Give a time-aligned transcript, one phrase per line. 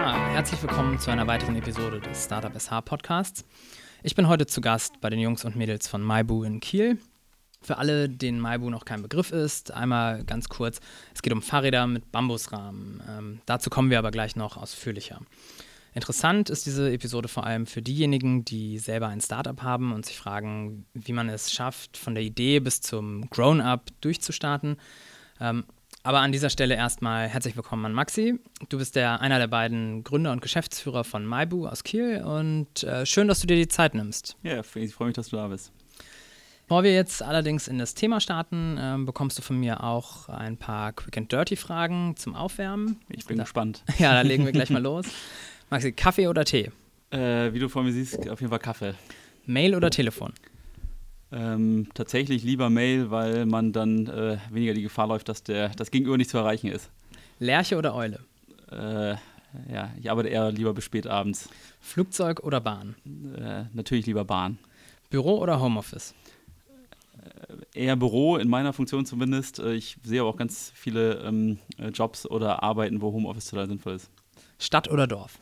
[0.00, 3.44] Ja, herzlich willkommen zu einer weiteren Episode des Startup SH Podcasts.
[4.04, 6.98] Ich bin heute zu Gast bei den Jungs und Mädels von Maibu in Kiel.
[7.62, 10.78] Für alle, denen Maibu noch kein Begriff ist, einmal ganz kurz:
[11.16, 13.02] Es geht um Fahrräder mit Bambusrahmen.
[13.08, 15.20] Ähm, dazu kommen wir aber gleich noch ausführlicher.
[15.94, 20.16] Interessant ist diese Episode vor allem für diejenigen, die selber ein Startup haben und sich
[20.16, 24.76] fragen, wie man es schafft, von der Idee bis zum Grown-up durchzustarten.
[25.40, 25.64] Ähm,
[26.08, 28.40] aber an dieser Stelle erstmal herzlich willkommen an Maxi.
[28.70, 33.04] Du bist der, einer der beiden Gründer und Geschäftsführer von Maibu aus Kiel und äh,
[33.04, 34.34] schön, dass du dir die Zeit nimmst.
[34.42, 35.70] Ja, ich freue mich, dass du da bist.
[36.66, 40.56] Bevor wir jetzt allerdings in das Thema starten, äh, bekommst du von mir auch ein
[40.56, 42.98] paar Quick and Dirty Fragen zum Aufwärmen.
[43.10, 43.84] Ich bin da, gespannt.
[43.98, 45.04] Ja, da legen wir gleich mal los.
[45.68, 46.70] Maxi, Kaffee oder Tee?
[47.10, 48.94] Äh, wie du vor mir siehst, auf jeden Fall Kaffee.
[49.44, 50.32] Mail oder Telefon?
[51.30, 55.90] Ähm, tatsächlich lieber Mail, weil man dann äh, weniger die Gefahr läuft, dass der, das
[55.90, 56.90] Gegenüber nicht zu erreichen ist.
[57.38, 58.20] Lerche oder Eule?
[58.70, 59.16] Äh,
[59.70, 61.48] ja, ich arbeite eher lieber bis spät abends.
[61.80, 62.94] Flugzeug oder Bahn?
[63.36, 64.58] Äh, natürlich lieber Bahn.
[65.10, 66.14] Büro oder Homeoffice?
[67.74, 69.58] Äh, eher Büro, in meiner Funktion zumindest.
[69.58, 73.68] Äh, ich sehe aber auch ganz viele ähm, äh, Jobs oder Arbeiten, wo Homeoffice total
[73.68, 74.10] sinnvoll ist.
[74.58, 75.38] Stadt oder Dorf?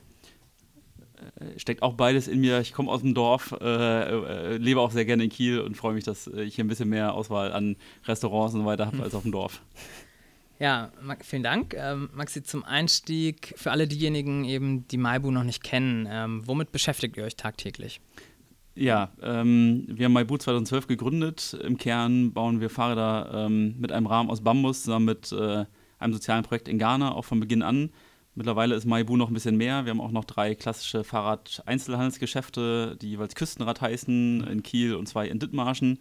[1.41, 2.61] Äh, steckt auch beides in mir.
[2.61, 5.95] Ich komme aus dem Dorf, äh, äh, lebe auch sehr gerne in Kiel und freue
[5.95, 9.15] mich, dass ich hier ein bisschen mehr Auswahl an Restaurants und so weiter habe als
[9.15, 9.63] auf dem Dorf.
[10.59, 11.75] Ja, vielen Dank.
[11.75, 16.73] Ähm, Maxi, zum Einstieg für alle diejenigen eben, die Maibu noch nicht kennen, ähm, womit
[16.73, 18.01] beschäftigt ihr euch tagtäglich?
[18.75, 21.59] Ja, ähm, wir haben Maibu 2012 gegründet.
[21.63, 25.65] Im Kern bauen wir Fahrräder ähm, mit einem Rahmen aus Bambus zusammen mit äh,
[25.99, 27.91] einem sozialen Projekt in Ghana, auch von Beginn an.
[28.37, 29.87] Mittlerweile ist Maibu noch ein bisschen mehr.
[29.87, 35.27] Wir haben auch noch drei klassische Fahrrad-Einzelhandelsgeschäfte, die jeweils Küstenrad heißen, in Kiel und zwei
[35.27, 35.99] in Dithmarschen.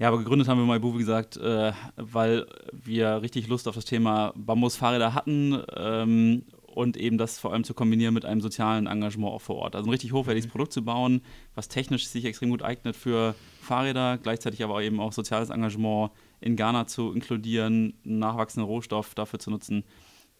[0.00, 3.84] Ja, aber gegründet haben wir Maibu, wie gesagt, äh, weil wir richtig Lust auf das
[3.84, 9.34] Thema Bambus-Fahrräder hatten ähm, und eben das vor allem zu kombinieren mit einem sozialen Engagement
[9.34, 9.76] auch vor Ort.
[9.76, 10.50] Also ein richtig hochwertiges mhm.
[10.50, 11.22] Produkt zu bauen,
[11.54, 16.10] was technisch sich extrem gut eignet für Fahrräder, gleichzeitig aber eben auch soziales Engagement
[16.40, 19.84] in Ghana zu inkludieren, nachwachsenden Rohstoff dafür zu nutzen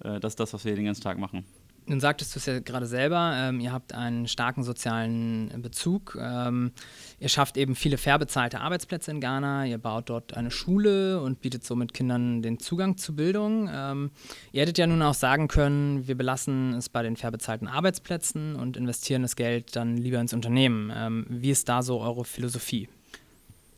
[0.02, 1.44] äh, das ist das, was wir den ganzen Tag machen.
[1.86, 6.16] Nun sagtest du es ja gerade selber, ähm, ihr habt einen starken sozialen Bezug.
[6.18, 6.72] Ähm,
[7.18, 9.66] ihr schafft eben viele fair bezahlte Arbeitsplätze in Ghana.
[9.66, 13.68] Ihr baut dort eine Schule und bietet somit Kindern den Zugang zu Bildung.
[13.70, 14.12] Ähm,
[14.52, 18.56] ihr hättet ja nun auch sagen können, wir belassen es bei den fair bezahlten Arbeitsplätzen
[18.56, 20.90] und investieren das Geld dann lieber ins Unternehmen.
[20.94, 22.88] Ähm, wie ist da so eure Philosophie?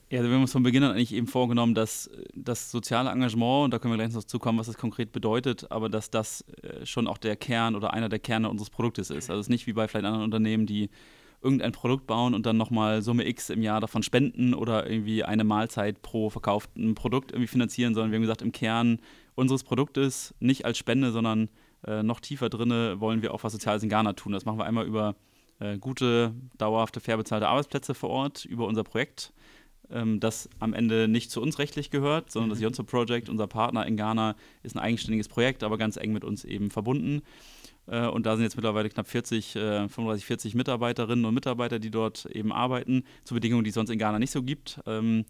[0.08, 3.64] Ja, also wir haben uns von Beginn an eigentlich eben vorgenommen, dass das soziale Engagement,
[3.64, 6.44] und da können wir gleich noch dazu kommen, was das konkret bedeutet, aber dass das
[6.62, 9.30] äh, schon auch der Kern oder einer der Kerne unseres Produktes ist.
[9.30, 10.90] Also es ist nicht wie bei vielleicht anderen Unternehmen, die
[11.42, 15.42] irgendein Produkt bauen und dann nochmal Summe X im Jahr davon spenden oder irgendwie eine
[15.42, 19.00] Mahlzeit pro verkauften Produkt irgendwie finanzieren, sondern wir haben gesagt, im Kern
[19.34, 21.48] unseres Produktes nicht als Spende, sondern
[21.84, 24.30] äh, noch tiefer drinne wollen wir auch was Soziales in Ghana tun.
[24.30, 25.16] Das machen wir einmal über
[25.58, 29.32] äh, gute, dauerhafte, fair bezahlte Arbeitsplätze vor Ort, über unser Projekt
[29.90, 32.64] ähm, das am Ende nicht zu uns rechtlich gehört, sondern das mhm.
[32.64, 36.44] Yonzo Project, unser Partner in Ghana, ist ein eigenständiges Projekt, aber ganz eng mit uns
[36.44, 37.22] eben verbunden.
[37.86, 41.90] Äh, und da sind jetzt mittlerweile knapp 40, äh, 35, 40 Mitarbeiterinnen und Mitarbeiter, die
[41.90, 44.80] dort eben arbeiten, zu Bedingungen, die es sonst in Ghana nicht so gibt.
[44.86, 45.24] Ähm,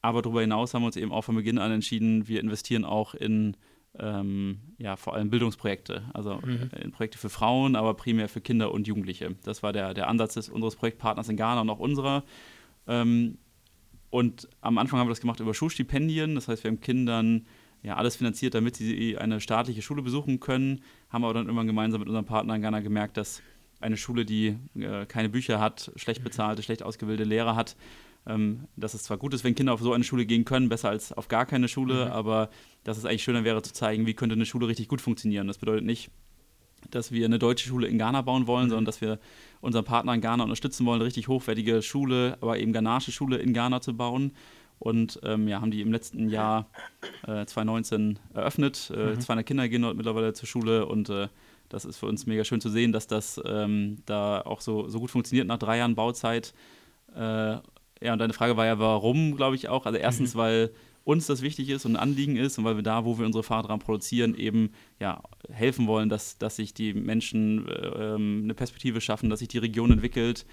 [0.00, 3.14] aber darüber hinaus haben wir uns eben auch von Beginn an entschieden, wir investieren auch
[3.14, 3.56] in
[3.98, 6.70] ähm, ja, vor allem Bildungsprojekte, also mhm.
[6.80, 9.34] in Projekte für Frauen, aber primär für Kinder und Jugendliche.
[9.42, 12.22] Das war der, der Ansatz des, unseres Projektpartners in Ghana und auch unserer.
[12.86, 13.38] Ähm,
[14.10, 16.34] und am Anfang haben wir das gemacht über Schulstipendien.
[16.34, 17.46] Das heißt, wir haben Kindern
[17.82, 20.82] ja alles finanziert, damit sie eine staatliche Schule besuchen können.
[21.10, 23.42] Haben aber dann irgendwann gemeinsam mit unserem Partner in Ghana gemerkt, dass
[23.80, 27.76] eine Schule, die äh, keine Bücher hat, schlecht bezahlte, schlecht ausgebildete Lehrer hat,
[28.26, 30.88] ähm, dass es zwar gut ist, wenn Kinder auf so eine Schule gehen können, besser
[30.88, 32.12] als auf gar keine Schule, mhm.
[32.12, 32.50] aber
[32.82, 35.46] dass es eigentlich schöner wäre zu zeigen, wie könnte eine Schule richtig gut funktionieren.
[35.46, 36.10] Das bedeutet nicht,
[36.90, 38.70] dass wir eine deutsche Schule in Ghana bauen wollen, mhm.
[38.70, 39.18] sondern dass wir
[39.60, 43.52] unseren Partner in Ghana unterstützen wollen, eine richtig hochwertige Schule, aber eben ghanaische Schule in
[43.52, 44.32] Ghana zu bauen.
[44.78, 46.68] Und ähm, ja, haben die im letzten Jahr
[47.26, 48.92] äh, 2019 eröffnet.
[48.94, 49.20] Äh, mhm.
[49.20, 51.28] 200 Kinder gehen dort mittlerweile zur Schule und äh,
[51.68, 55.00] das ist für uns mega schön zu sehen, dass das ähm, da auch so, so
[55.00, 56.54] gut funktioniert nach drei Jahren Bauzeit.
[57.14, 57.58] Äh,
[58.00, 59.84] ja, und deine Frage war ja, warum, glaube ich auch.
[59.84, 60.38] Also erstens, mhm.
[60.38, 60.70] weil
[61.08, 63.42] uns das wichtig ist und ein Anliegen ist und weil wir da, wo wir unsere
[63.42, 67.72] Fahrradrahmen produzieren, eben ja, helfen wollen, dass, dass sich die Menschen äh,
[68.14, 70.44] ähm, eine Perspektive schaffen, dass sich die Region entwickelt.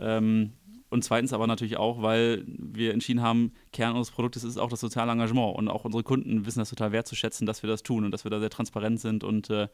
[0.00, 0.54] Ähm,
[0.90, 4.80] und zweitens aber natürlich auch, weil wir entschieden haben, Kern unseres Produktes ist auch das
[4.80, 5.56] soziale Engagement.
[5.56, 8.30] Und auch unsere Kunden wissen das total wertzuschätzen, dass wir das tun und dass wir
[8.32, 9.68] da sehr transparent sind und äh,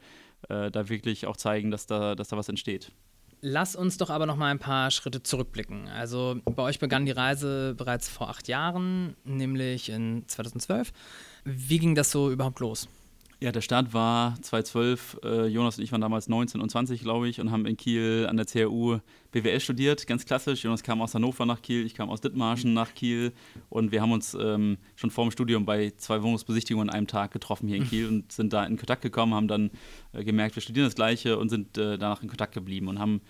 [0.47, 2.91] äh, da wirklich auch zeigen, dass da, dass da was entsteht.
[3.41, 5.87] Lass uns doch aber noch mal ein paar Schritte zurückblicken.
[5.87, 10.91] Also bei euch begann die Reise bereits vor acht Jahren, nämlich in 2012.
[11.45, 12.89] Wie ging das so überhaupt los?
[13.41, 15.19] Ja, der Start war 2012.
[15.23, 18.27] Äh, Jonas und ich waren damals 19 und 20, glaube ich, und haben in Kiel
[18.29, 18.99] an der CRU
[19.31, 20.65] BWL studiert, ganz klassisch.
[20.65, 23.31] Jonas kam aus Hannover nach Kiel, ich kam aus Dithmarschen nach Kiel
[23.69, 27.31] und wir haben uns ähm, schon vor dem Studium bei zwei Wohnungsbesichtigungen an einem Tag
[27.31, 29.71] getroffen hier in Kiel und sind da in Kontakt gekommen, haben dann
[30.11, 33.21] äh, gemerkt, wir studieren das Gleiche und sind äh, danach in Kontakt geblieben und haben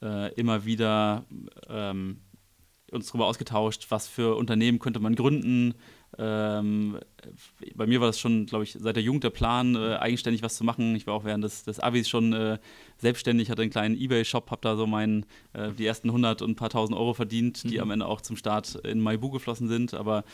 [0.00, 1.26] äh, immer wieder
[1.68, 2.20] ähm,
[2.90, 5.74] uns darüber ausgetauscht, was für Unternehmen könnte man gründen,
[6.18, 6.98] ähm,
[7.74, 10.56] bei mir war das schon, glaube ich, seit der Jugend der Plan, äh, eigenständig was
[10.56, 10.96] zu machen.
[10.96, 12.58] Ich war auch während des, des Abis schon äh,
[12.98, 16.56] selbstständig, hatte einen kleinen Ebay-Shop, habe da so meinen, äh, die ersten 100 und ein
[16.56, 17.82] paar tausend Euro verdient, die mhm.
[17.82, 19.94] am Ende auch zum Start in Maibu geflossen sind.
[19.94, 20.24] Aber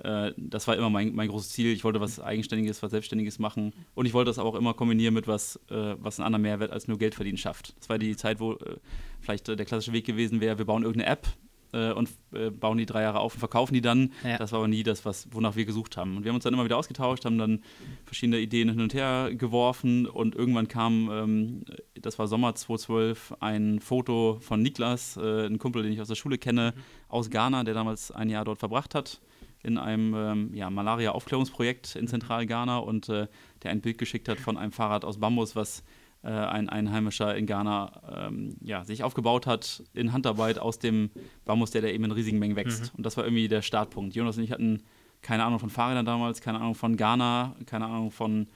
[0.00, 1.72] äh, das war immer mein, mein großes Ziel.
[1.72, 3.72] Ich wollte was Eigenständiges, was Selbstständiges machen.
[3.94, 6.70] Und ich wollte das aber auch immer kombinieren mit was, äh, was einen anderen Mehrwert
[6.70, 7.74] als nur Geld verdienen schafft.
[7.78, 8.76] Das war die Zeit, wo äh,
[9.20, 11.28] vielleicht der klassische Weg gewesen wäre, wir bauen irgendeine App,
[11.72, 14.12] äh, und äh, bauen die drei Jahre auf und verkaufen die dann.
[14.24, 14.38] Ja.
[14.38, 16.16] Das war aber nie das, was, wonach wir gesucht haben.
[16.16, 17.62] Und wir haben uns dann immer wieder ausgetauscht, haben dann
[18.04, 21.64] verschiedene Ideen hin und her geworfen und irgendwann kam, ähm,
[22.00, 26.14] das war Sommer 2012, ein Foto von Niklas, äh, ein Kumpel, den ich aus der
[26.14, 26.80] Schule kenne, mhm.
[27.08, 29.20] aus Ghana, der damals ein Jahr dort verbracht hat
[29.62, 33.26] in einem ähm, ja, Malaria-Aufklärungsprojekt in Zentral-Ghana und äh,
[33.64, 35.82] der ein Bild geschickt hat von einem Fahrrad aus Bambus, was
[36.22, 41.10] äh, ein Einheimischer in Ghana ähm, ja, sich aufgebaut hat in Handarbeit aus dem
[41.44, 42.92] Bambus, der da eben in riesigen Mengen wächst.
[42.92, 42.98] Mhm.
[42.98, 44.14] Und das war irgendwie der Startpunkt.
[44.14, 44.82] Jonas und ich hatten
[45.22, 48.46] keine Ahnung von Fahrrädern damals, keine Ahnung von Ghana, keine Ahnung von,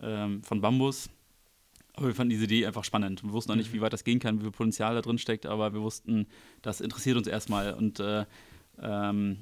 [0.00, 1.10] ähm, von Bambus.
[1.94, 3.24] Aber wir fanden diese Idee einfach spannend.
[3.24, 3.76] Wir wussten auch nicht, mhm.
[3.78, 6.26] wie weit das gehen kann, wie viel Potenzial da drin steckt, aber wir wussten,
[6.62, 7.72] das interessiert uns erstmal.
[7.72, 8.26] Und äh,
[8.82, 9.38] ähm,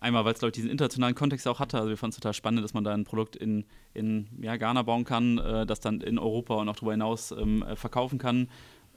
[0.00, 1.78] einmal, weil es, glaube ich, diesen internationalen Kontext auch hatte.
[1.78, 4.82] Also wir fanden es total spannend, dass man da ein Produkt in, in ja, Ghana
[4.82, 8.48] bauen kann, äh, das dann in Europa und auch darüber hinaus ähm, äh, verkaufen kann.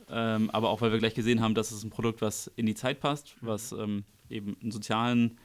[0.09, 2.75] Ähm, aber auch, weil wir gleich gesehen haben, dass es ein Produkt, was in die
[2.75, 5.37] Zeit passt, was ähm, eben einen sozialen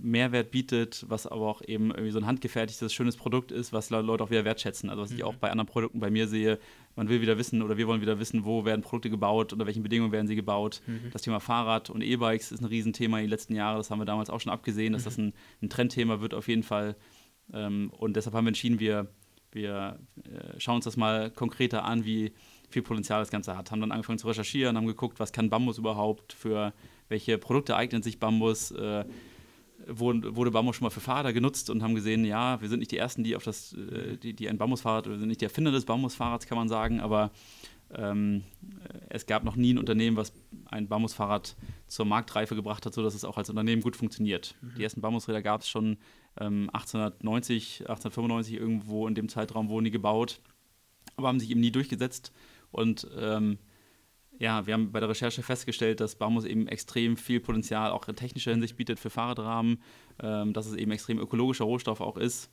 [0.00, 4.22] Mehrwert bietet, was aber auch eben irgendwie so ein handgefertigtes, schönes Produkt ist, was Leute
[4.22, 4.90] auch wieder wertschätzen.
[4.90, 5.16] Also was mhm.
[5.16, 6.58] ich auch bei anderen Produkten bei mir sehe,
[6.96, 9.82] man will wieder wissen oder wir wollen wieder wissen, wo werden Produkte gebaut, unter welchen
[9.82, 10.80] Bedingungen werden sie gebaut.
[10.86, 11.10] Mhm.
[11.12, 13.76] Das Thema Fahrrad und E-Bikes ist ein Riesenthema in den letzten Jahren.
[13.76, 15.06] Das haben wir damals auch schon abgesehen, dass mhm.
[15.06, 16.96] das ein, ein, Trendthema wird auf jeden Fall.
[17.52, 19.08] Ähm, und deshalb haben wir entschieden, wir,
[19.52, 22.32] wir äh, schauen uns das mal konkreter an, wie
[22.70, 23.70] viel Potenzial das Ganze hat.
[23.70, 26.72] Haben dann angefangen zu recherchieren, haben geguckt, was kann Bambus überhaupt, für
[27.08, 28.70] welche Produkte eignet sich Bambus.
[28.72, 29.04] Äh,
[29.86, 32.98] wurde Bambus schon mal für Fahrräder genutzt und haben gesehen, ja, wir sind nicht die
[32.98, 35.84] Ersten, die auf das, äh, die, die ein Bambusfahrrad, wir sind nicht die Erfinder des
[35.84, 37.30] Bambusfahrrads, kann man sagen, aber
[37.92, 38.44] ähm,
[39.08, 40.32] es gab noch nie ein Unternehmen, was
[40.66, 44.54] ein Bambusfahrrad zur Marktreife gebracht hat, sodass es auch als Unternehmen gut funktioniert.
[44.60, 44.74] Mhm.
[44.78, 45.98] Die ersten Bambusräder gab es schon
[46.40, 50.40] ähm, 1890, 1895 irgendwo in dem Zeitraum wurden die gebaut,
[51.16, 52.32] aber haben sich eben nie durchgesetzt
[52.70, 53.58] und ähm,
[54.38, 58.16] ja, wir haben bei der Recherche festgestellt, dass Bambus eben extrem viel Potenzial auch in
[58.16, 59.80] technischer Hinsicht bietet für Fahrradrahmen,
[60.22, 62.50] ähm, dass es eben extrem ökologischer Rohstoff auch ist.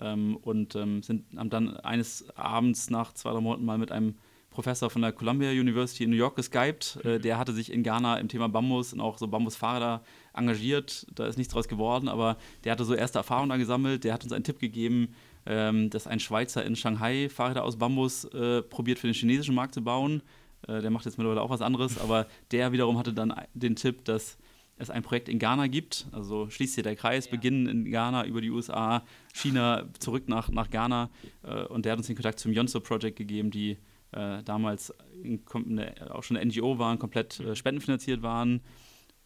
[0.00, 4.14] Ähm, und ähm, sind, haben dann eines Abends nach zwei, drei Monaten mal mit einem
[4.52, 6.98] Professor von der Columbia University in New York geskypt.
[7.04, 10.02] Äh, der hatte sich in Ghana im Thema Bambus und auch so Bambusfahrräder
[10.34, 11.06] engagiert.
[11.14, 14.04] Da ist nichts draus geworden, aber der hatte so erste Erfahrungen da gesammelt.
[14.04, 15.14] Der hat uns einen Tipp gegeben,
[15.46, 19.74] ähm, dass ein Schweizer in Shanghai Fahrräder aus Bambus äh, probiert für den chinesischen Markt
[19.74, 20.22] zu bauen.
[20.68, 24.04] Äh, der macht jetzt mittlerweile auch was anderes, aber der wiederum hatte dann den Tipp,
[24.04, 24.38] dass
[24.76, 26.06] es ein Projekt in Ghana gibt.
[26.12, 27.30] Also schließt hier der Kreis, ja.
[27.30, 31.10] beginnen in Ghana über die USA, China zurück nach, nach Ghana.
[31.42, 33.78] Äh, und der hat uns den Kontakt zum Yonso Project gegeben, die
[34.12, 34.92] äh, damals
[35.22, 38.60] in, eine, auch schon eine NGO waren, komplett äh, spendenfinanziert waren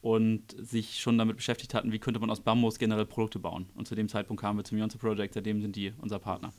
[0.01, 3.67] und sich schon damit beschäftigt hatten, wie könnte man aus Bambus generell Produkte bauen.
[3.75, 6.53] Und zu dem Zeitpunkt kamen wir zum Yonso Project, seitdem sind die unser Partner.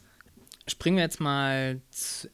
[0.70, 2.30] Springen wir jetzt mal zu,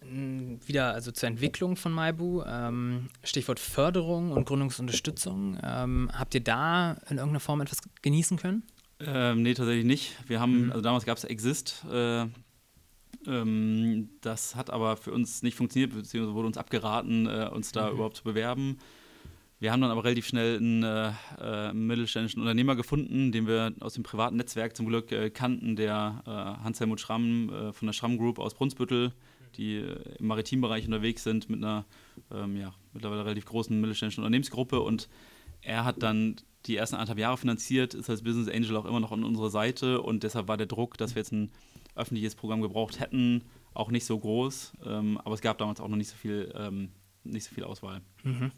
[0.66, 2.42] wieder also zur Entwicklung von Maibu.
[2.44, 5.60] Ähm, Stichwort Förderung und Gründungsunterstützung.
[5.62, 8.64] Ähm, habt ihr da in irgendeiner Form etwas genießen können?
[9.00, 10.16] Ähm, nee, tatsächlich nicht.
[10.28, 10.72] Wir haben, mhm.
[10.72, 11.86] also damals gab es Exist.
[11.92, 12.26] Äh,
[13.28, 17.88] ähm, das hat aber für uns nicht funktioniert, beziehungsweise wurde uns abgeraten, äh, uns da
[17.88, 17.96] mhm.
[17.96, 18.80] überhaupt zu bewerben.
[19.64, 23.94] Wir haben dann aber relativ schnell einen äh, äh, mittelständischen Unternehmer gefunden, den wir aus
[23.94, 28.18] dem privaten Netzwerk zum Glück äh, kannten, der äh, Hans-Helmut Schramm äh, von der Schramm
[28.18, 29.14] Group aus Brunsbüttel,
[29.56, 31.86] die äh, im Maritimbereich unterwegs sind mit einer
[32.30, 34.82] ähm, ja, mittlerweile relativ großen mittelständischen Unternehmensgruppe.
[34.82, 35.08] Und
[35.62, 39.14] er hat dann die ersten anderthalb Jahre finanziert, ist als Business Angel auch immer noch
[39.14, 41.54] an unserer Seite und deshalb war der Druck, dass wir jetzt ein
[41.96, 43.44] öffentliches Programm gebraucht hätten,
[43.74, 44.74] auch nicht so groß.
[44.86, 46.90] Ähm, aber es gab damals auch noch nicht so viel, ähm,
[47.24, 48.02] nicht so viel Auswahl.
[48.26, 48.52] Mhm.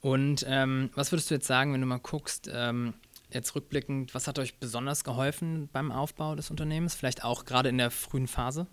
[0.00, 2.94] Und ähm, was würdest du jetzt sagen, wenn du mal guckst, ähm,
[3.32, 6.94] jetzt rückblickend, was hat euch besonders geholfen beim Aufbau des Unternehmens?
[6.94, 8.66] Vielleicht auch gerade in der frühen Phase?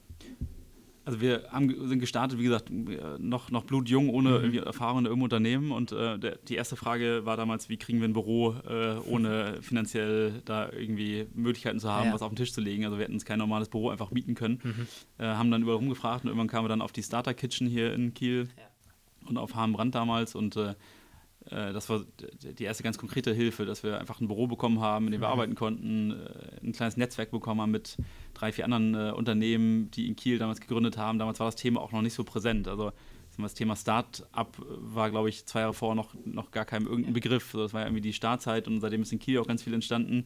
[1.03, 4.57] Also wir haben, sind gestartet, wie gesagt, noch, noch blutjung, ohne mhm.
[4.57, 5.71] Erfahrung in irgendeinem Unternehmen.
[5.71, 9.57] Und äh, der, die erste Frage war damals, wie kriegen wir ein Büro, äh, ohne
[9.61, 12.13] finanziell da irgendwie Möglichkeiten zu haben, ja.
[12.13, 12.85] was auf den Tisch zu legen.
[12.85, 14.59] Also wir hätten uns kein normales Büro einfach mieten können.
[14.63, 14.87] Mhm.
[15.19, 17.93] Äh, haben dann überall rumgefragt und irgendwann kamen wir dann auf die Starter Kitchen hier
[17.93, 19.29] in Kiel ja.
[19.29, 20.33] und auf Harmbrand damals.
[20.33, 20.75] Und äh, äh,
[21.49, 22.03] das war
[22.41, 25.27] die erste ganz konkrete Hilfe, dass wir einfach ein Büro bekommen haben, in dem wir
[25.27, 25.33] mhm.
[25.33, 27.97] arbeiten konnten, äh, ein kleines Netzwerk bekommen haben mit
[28.33, 31.19] drei, vier anderen äh, Unternehmen, die in Kiel damals gegründet haben.
[31.19, 32.67] Damals war das Thema auch noch nicht so präsent.
[32.67, 32.91] Also
[33.37, 37.51] das Thema Start-up war, glaube ich, zwei Jahre vorher noch, noch gar kein irgendein Begriff.
[37.51, 40.25] Das war ja irgendwie die Startzeit und seitdem ist in Kiel auch ganz viel entstanden.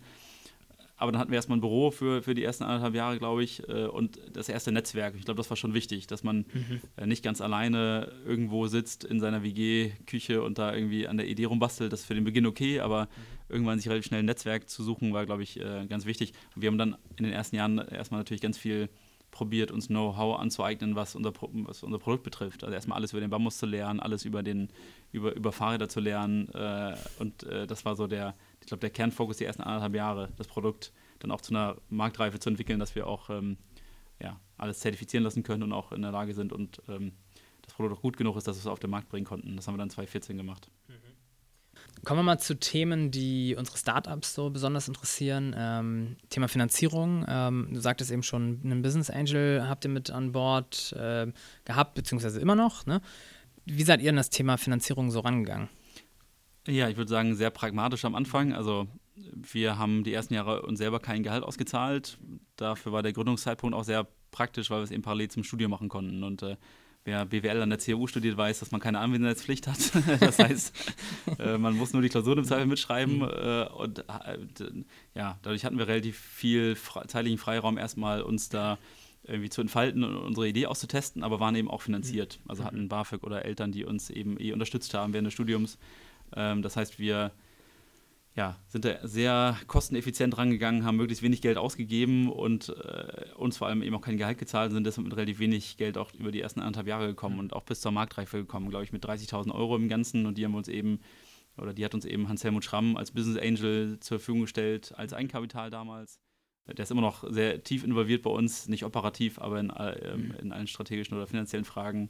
[1.00, 3.68] Aber dann hatten wir erstmal ein Büro für, für die ersten anderthalb Jahre, glaube ich,
[3.70, 5.16] äh, und das erste Netzwerk.
[5.16, 6.82] Ich glaube, das war schon wichtig, dass man mhm.
[6.98, 11.46] Äh, nicht ganz alleine irgendwo sitzt in seiner WG-Küche und da irgendwie an der Idee
[11.46, 11.94] rumbastelt.
[11.94, 13.08] Das ist für den Beginn okay, aber mhm.
[13.48, 16.34] irgendwann sich relativ schnell ein Netzwerk zu suchen, war, glaube ich, äh, ganz wichtig.
[16.54, 18.90] Und wir haben dann in den ersten Jahren erstmal natürlich ganz viel
[19.32, 22.66] probiert, uns Know-how anzueignen, was unser, was unser Produkt betrifft.
[22.66, 24.68] Also erstmal alles über den Bambus zu lernen, alles über, den,
[25.14, 26.50] über, über Fahrräder zu lernen.
[27.20, 28.34] und das war so der,
[28.70, 32.50] glaube, der Kernfokus die ersten anderthalb Jahre, das Produkt dann auch zu einer Marktreife zu
[32.50, 33.58] entwickeln, dass wir auch ähm,
[34.22, 37.14] ja, alles zertifizieren lassen können und auch in der Lage sind und ähm,
[37.62, 39.56] das Produkt auch gut genug ist, dass wir es auf den Markt bringen konnten.
[39.56, 40.70] Das haben wir dann 2014 gemacht.
[40.88, 40.94] Mhm.
[42.04, 45.54] Kommen wir mal zu Themen, die unsere Startups so besonders interessieren.
[45.58, 47.26] Ähm, Thema Finanzierung.
[47.28, 51.28] Ähm, du sagtest eben schon, einen Business Angel habt ihr mit an Bord äh,
[51.66, 52.86] gehabt, beziehungsweise immer noch.
[52.86, 53.02] Ne?
[53.66, 55.70] Wie seid ihr an das Thema Finanzierung so rangegangen?
[56.70, 58.54] Ja, ich würde sagen, sehr pragmatisch am Anfang.
[58.54, 58.88] Also
[59.34, 62.18] wir haben die ersten Jahre uns selber kein Gehalt ausgezahlt.
[62.56, 65.90] Dafür war der Gründungszeitpunkt auch sehr praktisch, weil wir es eben parallel zum Studium machen
[65.90, 66.24] konnten.
[66.24, 66.58] Und äh,
[67.06, 69.80] wer BWL an der CU studiert, weiß, dass man keine Anwesenheitspflicht hat.
[70.20, 70.96] das heißt,
[71.40, 73.18] äh, man muss nur die Klausuren im Zweifel mitschreiben.
[73.18, 73.24] Mhm.
[73.24, 74.84] Äh, und äh,
[75.16, 78.78] ja, dadurch hatten wir relativ viel zeitlichen Freiraum, erstmal uns da
[79.24, 82.40] irgendwie zu entfalten und unsere Idee auszutesten, aber waren eben auch finanziert.
[82.48, 82.90] Also hatten mhm.
[82.90, 85.78] BAföG oder Eltern, die uns eben eh unterstützt haben während des Studiums.
[86.36, 87.32] Ähm, das heißt, wir
[88.36, 93.68] ja, sind da sehr kosteneffizient rangegangen, haben möglichst wenig Geld ausgegeben und äh, uns vor
[93.68, 96.40] allem eben auch kein Gehalt gezahlt, sind deshalb mit relativ wenig Geld auch über die
[96.40, 97.42] ersten anderthalb Jahre gekommen mhm.
[97.42, 100.46] und auch bis zur Marktreife gekommen, glaube ich, mit 30.000 Euro im Ganzen und die
[100.46, 101.02] haben uns eben,
[101.58, 105.70] oder die hat uns eben Hans-Helmut Schramm als Business Angel zur Verfügung gestellt, als Eigenkapital
[105.70, 106.20] damals.
[106.66, 110.54] Der ist immer noch sehr tief involviert bei uns, nicht operativ, aber in, äh, in
[110.54, 112.10] allen strategischen oder finanziellen Fragen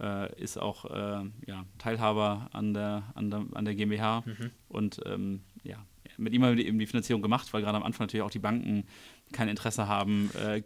[0.00, 4.50] äh, ist auch äh, ja, Teilhaber an der, an der, an der GmbH mhm.
[4.68, 5.84] und ähm, ja,
[6.16, 8.38] mit ihm haben wir eben die Finanzierung gemacht, weil gerade am Anfang natürlich auch die
[8.38, 8.84] Banken
[9.32, 10.62] kein Interesse haben, äh,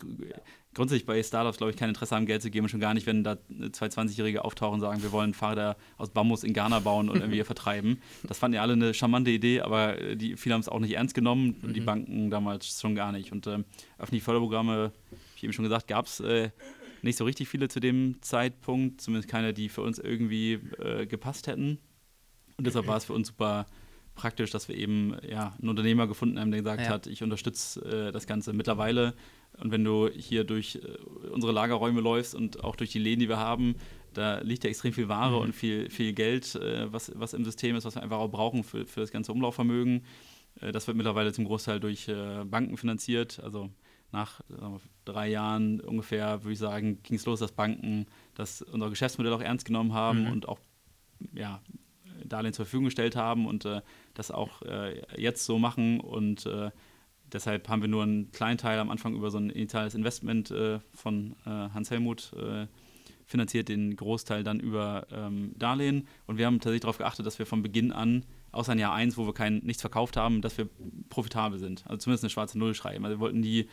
[0.75, 3.25] grundsätzlich bei Startups, glaube ich, kein Interesse haben, Geld zu geben, schon gar nicht, wenn
[3.25, 3.39] da
[3.73, 7.43] zwei 20-Jährige auftauchen und sagen, wir wollen Fahrräder aus Bambus in Ghana bauen und irgendwie
[7.45, 8.01] vertreiben.
[8.25, 11.15] Das fanden ja alle eine charmante Idee, aber die, viele haben es auch nicht ernst
[11.15, 11.75] genommen und mhm.
[11.75, 13.33] die Banken damals schon gar nicht.
[13.33, 13.65] Und ähm,
[13.99, 14.93] öffentliche Förderprogramme,
[15.37, 16.51] wie eben schon gesagt, gab es äh,
[17.03, 21.47] nicht so richtig viele zu dem Zeitpunkt, zumindest keine, die für uns irgendwie äh, gepasst
[21.47, 21.79] hätten.
[22.57, 23.67] Und deshalb war es für uns super
[24.19, 26.89] praktisch, dass wir eben ja, einen Unternehmer gefunden haben, der gesagt ja.
[26.89, 29.15] hat, ich unterstütze äh, das Ganze mittlerweile.
[29.59, 33.29] Und wenn du hier durch äh, unsere Lagerräume läufst und auch durch die Läden, die
[33.29, 33.77] wir haben,
[34.13, 35.43] da liegt ja extrem viel Ware mhm.
[35.43, 38.65] und viel, viel Geld, äh, was, was im System ist, was wir einfach auch brauchen
[38.65, 40.05] für, für das ganze Umlaufvermögen.
[40.61, 43.41] Äh, das wird mittlerweile zum Großteil durch äh, Banken finanziert.
[43.43, 43.71] Also
[44.13, 48.91] nach wir, drei Jahren ungefähr, würde ich sagen, ging es los, dass Banken das unser
[48.91, 50.33] Geschäftsmodell auch ernst genommen haben mhm.
[50.33, 50.59] und auch
[51.35, 51.61] ja,
[52.25, 53.81] Darlehen zur Verfügung gestellt haben und äh,
[54.15, 56.01] das auch äh, jetzt so machen.
[56.01, 56.71] Und äh,
[57.33, 60.81] deshalb haben wir nur einen kleinen Teil am Anfang über so ein initiales Investment äh,
[60.95, 62.67] von äh, Hans Helmut äh,
[63.27, 66.09] finanziert, den Großteil dann über ähm, Darlehen.
[66.27, 69.19] Und wir haben tatsächlich darauf geachtet, dass wir von Beginn an, außer in Jahr 1,
[69.19, 70.69] wo wir kein, nichts verkauft haben, dass wir
[71.11, 71.85] profitabel sind.
[71.87, 73.05] Also zumindest eine schwarze Null schreiben.
[73.05, 73.69] Also wir wollten die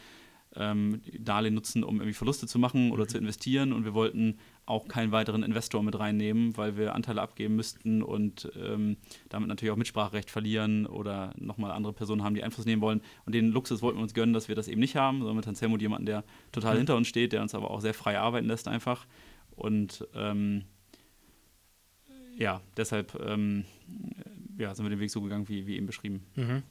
[0.57, 3.09] ähm, Darlehen nutzen, um irgendwie Verluste zu machen oder mhm.
[3.09, 3.73] zu investieren.
[3.73, 8.51] Und wir wollten auch keinen weiteren Investor mit reinnehmen, weil wir Anteile abgeben müssten und
[8.59, 8.97] ähm,
[9.29, 13.01] damit natürlich auch Mitspracherecht verlieren oder nochmal andere Personen haben, die Einfluss nehmen wollen.
[13.25, 15.47] Und den Luxus wollten wir uns gönnen, dass wir das eben nicht haben, sondern mit
[15.47, 16.79] Hans Helmut jemanden, der total mhm.
[16.79, 19.05] hinter uns steht, der uns aber auch sehr frei arbeiten lässt einfach.
[19.55, 20.63] Und ähm,
[22.37, 23.65] ja, deshalb ähm,
[24.57, 26.23] ja, sind wir den Weg so gegangen, wie, wie eben beschrieben.
[26.35, 26.63] Mhm.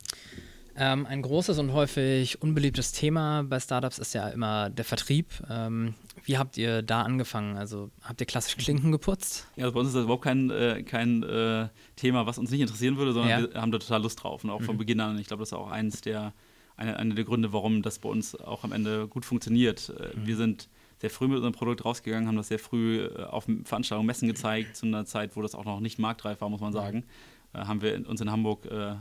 [0.77, 5.29] Ähm, ein großes und häufig unbeliebtes Thema bei Startups ist ja immer der Vertrieb.
[5.49, 7.57] Ähm, wie habt ihr da angefangen?
[7.57, 9.47] Also habt ihr klassisch Klinken geputzt?
[9.57, 12.61] Ja, also bei uns ist das überhaupt kein, äh, kein äh, Thema, was uns nicht
[12.61, 13.53] interessieren würde, sondern ja.
[13.53, 14.43] wir haben da total Lust drauf.
[14.43, 14.65] Und auch mhm.
[14.65, 15.19] von Beginn an.
[15.19, 16.33] Ich glaube, das ist auch eins der,
[16.77, 19.93] eine, eine der Gründe, warum das bei uns auch am Ende gut funktioniert.
[19.97, 20.27] Äh, mhm.
[20.27, 20.69] Wir sind
[21.01, 24.77] sehr früh mit unserem Produkt rausgegangen, haben das sehr früh äh, auf Veranstaltungen, Messen gezeigt,
[24.77, 27.05] zu einer Zeit, wo das auch noch nicht marktreif war, muss man sagen.
[27.53, 28.95] Äh, haben wir uns in Hamburg äh,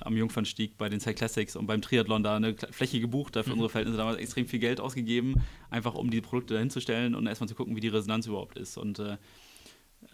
[0.00, 3.60] am Jungfernstieg bei den Cyclassics und beim Triathlon da eine Fläche gebucht, dafür mhm.
[3.60, 7.26] unsere Verhältnisse damals extrem viel Geld ausgegeben, einfach um die Produkte dahin zu stellen und
[7.26, 8.76] erstmal zu gucken, wie die Resonanz überhaupt ist.
[8.76, 9.16] Und äh,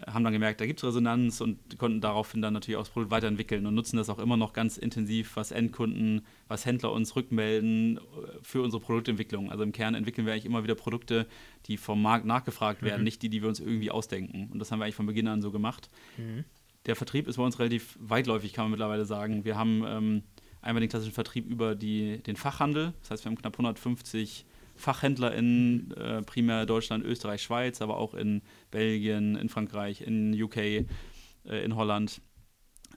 [0.06, 3.10] haben dann gemerkt, da gibt es Resonanz und konnten daraufhin dann natürlich auch das Produkt
[3.10, 7.98] weiterentwickeln und nutzen das auch immer noch ganz intensiv, was Endkunden, was Händler uns rückmelden
[7.98, 8.00] äh,
[8.42, 9.50] für unsere Produktentwicklung.
[9.50, 11.26] Also im Kern entwickeln wir eigentlich immer wieder Produkte,
[11.66, 13.04] die vom Markt nachgefragt werden, mhm.
[13.04, 14.48] nicht die, die wir uns irgendwie ausdenken.
[14.52, 15.90] Und das haben wir eigentlich von Beginn an so gemacht.
[16.16, 16.44] Mhm.
[16.86, 19.44] Der Vertrieb ist bei uns relativ weitläufig, kann man mittlerweile sagen.
[19.44, 20.22] Wir haben ähm,
[20.62, 22.94] einmal den klassischen Vertrieb über die, den Fachhandel.
[23.00, 24.46] Das heißt, wir haben knapp 150
[24.76, 30.56] Fachhändler in äh, primär Deutschland, Österreich, Schweiz, aber auch in Belgien, in Frankreich, in UK,
[30.56, 30.86] äh,
[31.44, 32.22] in Holland.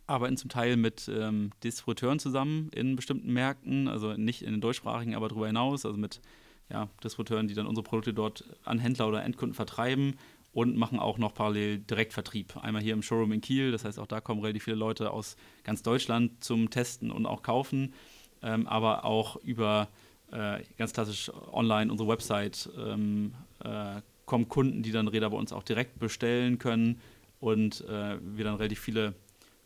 [0.08, 5.16] Arbeiten zum Teil mit ähm, Distributeuren zusammen in bestimmten Märkten, also nicht in den deutschsprachigen,
[5.16, 6.22] aber darüber hinaus, also mit
[6.70, 10.16] ja, Distributeuren, die dann unsere Produkte dort an Händler oder Endkunden vertreiben
[10.54, 12.56] und machen auch noch parallel Direktvertrieb.
[12.58, 15.36] Einmal hier im Showroom in Kiel, das heißt auch da kommen relativ viele Leute aus
[15.64, 17.94] ganz Deutschland zum Testen und auch kaufen,
[18.42, 19.90] ähm, aber auch über
[20.32, 23.34] äh, ganz klassisch online, unsere Website, ähm,
[23.64, 27.02] äh, kommen Kunden, die dann Räder bei uns auch direkt bestellen können
[27.40, 29.14] und äh, wir dann relativ viele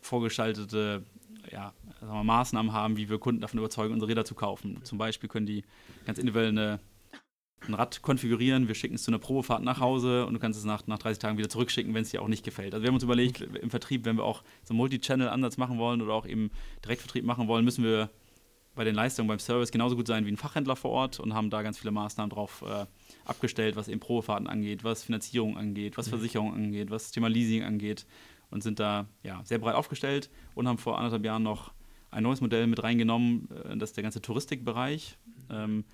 [0.00, 1.04] vorgeschaltete
[1.50, 4.78] ja, wir, Maßnahmen haben, wie wir Kunden davon überzeugen, unsere Räder zu kaufen.
[4.84, 5.64] Zum Beispiel können die
[6.06, 6.80] ganz individuell eine,
[7.66, 10.64] ein Rad konfigurieren, wir schicken es zu einer Probefahrt nach Hause und du kannst es
[10.64, 12.72] nach, nach 30 Tagen wieder zurückschicken, wenn es dir auch nicht gefällt.
[12.72, 16.00] Also wir haben uns überlegt, im Vertrieb, wenn wir auch so einen Multi-Channel-Ansatz machen wollen
[16.00, 16.50] oder auch eben
[16.84, 18.10] Direktvertrieb machen wollen, müssen wir
[18.74, 21.50] bei den Leistungen beim Service genauso gut sein wie ein Fachhändler vor Ort und haben
[21.50, 22.86] da ganz viele Maßnahmen drauf äh,
[23.24, 26.10] abgestellt, was eben Probefahrten angeht, was Finanzierung angeht, was mhm.
[26.10, 28.06] Versicherung angeht, was das Thema Leasing angeht
[28.50, 31.72] und sind da ja, sehr breit aufgestellt und haben vor anderthalb Jahren noch
[32.10, 35.18] ein neues Modell mit reingenommen, äh, das ist der ganze Touristikbereich.
[35.50, 35.84] Ähm,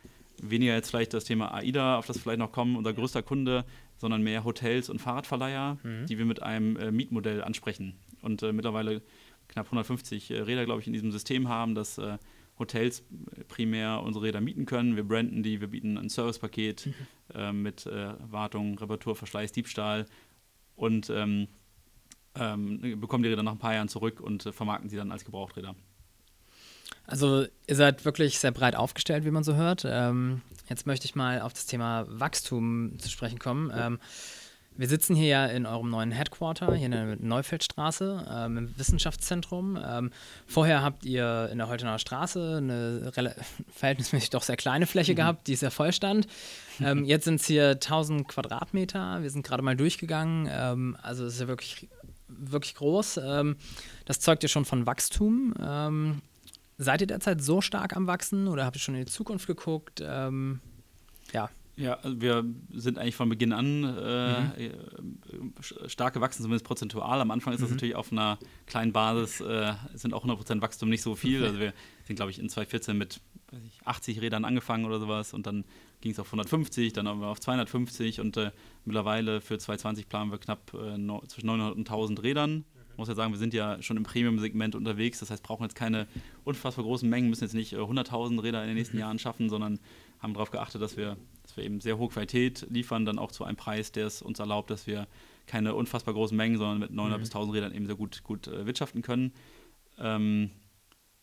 [0.43, 3.65] weniger jetzt vielleicht das Thema AIDA, auf das vielleicht noch kommen, unser größter Kunde,
[3.97, 6.07] sondern mehr Hotels und Fahrradverleiher, mhm.
[6.07, 7.95] die wir mit einem äh, Mietmodell ansprechen.
[8.23, 9.03] Und äh, mittlerweile
[9.49, 12.19] knapp 150 äh, Räder, glaube ich, in diesem System haben, das äh,
[12.59, 13.05] Hotels
[13.49, 14.97] primär unsere Räder mieten können.
[14.97, 16.95] Wir branden die, wir bieten ein Servicepaket mhm.
[17.35, 20.07] äh, mit äh, Wartung, Reparatur, Verschleiß, Diebstahl
[20.77, 21.49] und ähm,
[22.37, 25.25] ähm, bekommen die Räder nach ein paar Jahren zurück und äh, vermarkten sie dann als
[25.25, 25.75] Gebrauchträder.
[27.07, 29.85] Also ihr seid wirklich sehr breit aufgestellt, wie man so hört.
[29.87, 33.71] Ähm, jetzt möchte ich mal auf das Thema Wachstum zu sprechen kommen.
[33.75, 33.99] Ähm,
[34.77, 39.79] wir sitzen hier ja in eurem neuen Headquarter, hier in der Neufeldstraße, ähm, im Wissenschaftszentrum.
[39.81, 40.11] Ähm,
[40.47, 43.13] vorher habt ihr in der Holtener Straße eine
[43.73, 45.17] verhältnismäßig doch sehr kleine Fläche mhm.
[45.17, 46.27] gehabt, die sehr voll stand.
[46.81, 49.23] Ähm, jetzt sind es hier 1000 Quadratmeter.
[49.23, 50.49] Wir sind gerade mal durchgegangen.
[50.51, 51.89] Ähm, also es ist ja wirklich,
[52.27, 53.21] wirklich groß.
[53.23, 53.57] Ähm,
[54.07, 55.55] das zeugt ja schon von Wachstum.
[56.79, 59.47] Ähm, seid ihr derzeit so stark am Wachsen oder habt ihr schon in die Zukunft
[59.47, 60.01] geguckt?
[60.01, 61.51] ja.
[61.77, 65.55] Ja, also wir sind eigentlich von Beginn an äh, mhm.
[65.59, 67.21] Äh, stark gewachsen, zumindest prozentual.
[67.21, 67.77] Am Anfang ist das mhm.
[67.77, 71.45] natürlich auf einer kleinen Basis, äh, sind auch 100% Wachstum nicht so viel.
[71.45, 71.73] Also wir
[72.07, 75.65] sind, glaube ich, in 2014 mit ich, 80 Rädern angefangen oder sowas und dann
[76.01, 78.53] ging es auf 150, dann haben wir auf 250 und äh,
[78.85, 82.65] mittlerweile für 2020 planen wir knapp äh, no, zwischen 900 und 1000 Rädern.
[82.95, 85.75] Ich muss ja sagen, wir sind ja schon im Premium-Segment unterwegs, das heißt, brauchen jetzt
[85.75, 86.07] keine
[86.45, 88.99] unfassbar großen Mengen, müssen jetzt nicht 100.000 äh, Räder in den nächsten.
[89.05, 89.81] Jahren schaffen, sondern
[90.21, 93.43] haben darauf geachtet, dass wir, dass wir eben sehr hohe Qualität liefern, dann auch zu
[93.43, 95.09] einem Preis, der es uns erlaubt, dass wir
[95.47, 97.23] keine unfassbar großen Mengen, sondern mit 900 mhm.
[97.23, 99.33] bis 1000 Rädern eben sehr gut, gut äh, wirtschaften können.
[99.99, 100.51] Ähm,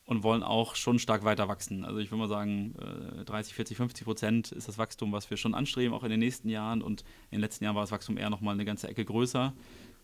[0.05, 1.85] und wollen auch schon stark weiter wachsen.
[1.85, 2.75] Also ich würde mal sagen,
[3.21, 6.19] äh, 30, 40, 50 Prozent ist das Wachstum, was wir schon anstreben, auch in den
[6.19, 6.81] nächsten Jahren.
[6.81, 9.53] Und in den letzten Jahren war das Wachstum eher nochmal eine ganze Ecke größer.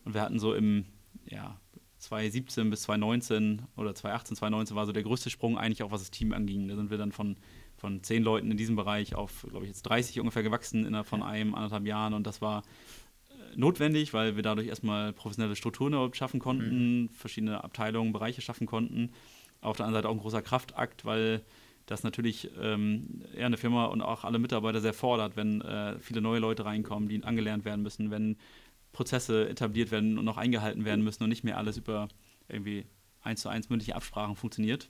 [0.06, 0.86] Und wir hatten so im
[1.26, 1.60] ja,
[1.98, 6.10] 2017 bis 2019 oder 2018, 2019 war so der größte Sprung eigentlich auch, was das
[6.10, 6.68] Team anging.
[6.68, 7.36] Da sind wir dann von
[7.78, 11.22] von zehn Leuten in diesem Bereich auf, glaube ich, jetzt 30 ungefähr gewachsen innerhalb von
[11.22, 12.12] einem, anderthalb Jahren.
[12.12, 12.62] Und das war
[13.30, 17.08] äh, notwendig, weil wir dadurch erstmal professionelle Strukturen schaffen konnten, mhm.
[17.10, 19.12] verschiedene Abteilungen, Bereiche schaffen konnten.
[19.60, 21.42] Auf der anderen Seite auch ein großer Kraftakt, weil
[21.86, 26.20] das natürlich ähm, eher eine Firma und auch alle Mitarbeiter sehr fordert, wenn äh, viele
[26.20, 28.36] neue Leute reinkommen, die angelernt werden müssen, wenn
[28.92, 32.08] Prozesse etabliert werden und noch eingehalten werden müssen und nicht mehr alles über
[32.48, 32.86] irgendwie
[33.20, 34.88] eins zu eins mündliche Absprachen funktioniert.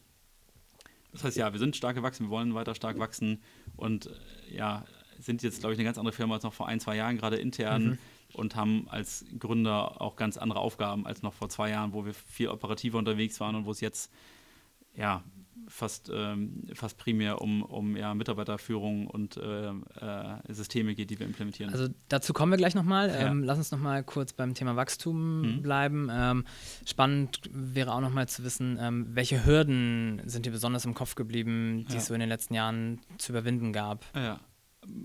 [1.13, 3.43] Das heißt, ja, wir sind stark gewachsen, wir wollen weiter stark wachsen
[3.77, 4.85] und äh, ja,
[5.19, 7.37] sind jetzt, glaube ich, eine ganz andere Firma als noch vor ein, zwei Jahren, gerade
[7.37, 7.85] intern.
[7.85, 7.99] Mhm.
[8.35, 12.13] Und haben als Gründer auch ganz andere Aufgaben als noch vor zwei Jahren, wo wir
[12.13, 14.13] viel operativer unterwegs waren und wo es jetzt
[14.95, 15.25] ja,
[15.69, 19.73] fast, ähm, fast primär um, um ja, Mitarbeiterführung und äh, äh,
[20.53, 21.73] Systeme geht, die wir implementieren.
[21.73, 23.09] Also dazu kommen wir gleich nochmal.
[23.09, 23.31] Ja.
[23.31, 25.63] Ähm, lass uns nochmal kurz beim Thema Wachstum mhm.
[25.63, 26.09] bleiben.
[26.11, 26.45] Ähm,
[26.85, 31.85] spannend wäre auch nochmal zu wissen, ähm, welche Hürden sind dir besonders im Kopf geblieben,
[31.89, 31.99] die ja.
[31.99, 34.05] es so in den letzten Jahren zu überwinden gab?
[34.15, 34.41] Ja.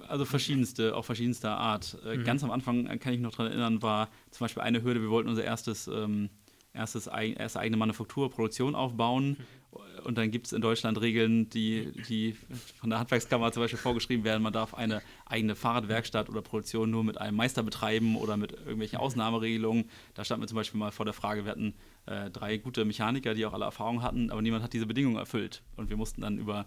[0.07, 1.97] Also verschiedenste, auch verschiedenster Art.
[2.05, 2.23] Äh, mhm.
[2.23, 5.01] Ganz am Anfang äh, kann ich mich noch daran erinnern, war zum Beispiel eine Hürde,
[5.01, 6.29] wir wollten unser erstes, ähm,
[6.73, 9.31] erstes erste eigene Manufaktur, Produktion aufbauen.
[9.31, 9.63] Mhm
[10.03, 12.35] und dann gibt es in Deutschland Regeln, die, die
[12.79, 14.43] von der Handwerkskammer zum Beispiel vorgeschrieben werden.
[14.43, 18.99] Man darf eine eigene Fahrradwerkstatt oder Produktion nur mit einem Meister betreiben oder mit irgendwelchen
[18.99, 19.89] Ausnahmeregelungen.
[20.13, 21.73] Da standen wir zum Beispiel mal vor der Frage, wir hatten
[22.05, 25.63] äh, drei gute Mechaniker, die auch alle Erfahrung hatten, aber niemand hat diese Bedingungen erfüllt.
[25.75, 26.65] Und wir mussten dann über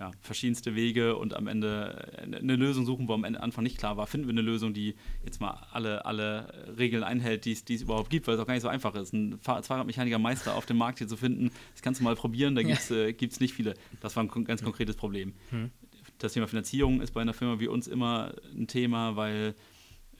[0.00, 4.06] ja, verschiedenste Wege und am Ende eine Lösung suchen, wo am Anfang nicht klar war,
[4.06, 4.94] finden wir eine Lösung, die
[5.26, 8.62] jetzt mal alle, alle Regeln einhält, die es überhaupt gibt, weil es auch gar nicht
[8.62, 9.12] so einfach ist.
[9.12, 12.78] Ein Fahrradmechaniker-Meister auf dem Markt hier zu finden, das kannst du mal probieren, da gibt
[12.78, 13.74] es äh, nicht viele.
[14.00, 15.34] Das war ein ganz konkretes Problem.
[15.50, 15.70] Hm.
[16.16, 19.54] Das Thema Finanzierung ist bei einer Firma wie uns immer ein Thema, weil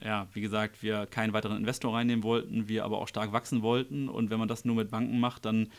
[0.03, 4.09] ja, wie gesagt, wir keinen weiteren Investor reinnehmen wollten, wir aber auch stark wachsen wollten.
[4.09, 5.69] Und wenn man das nur mit Banken macht, dann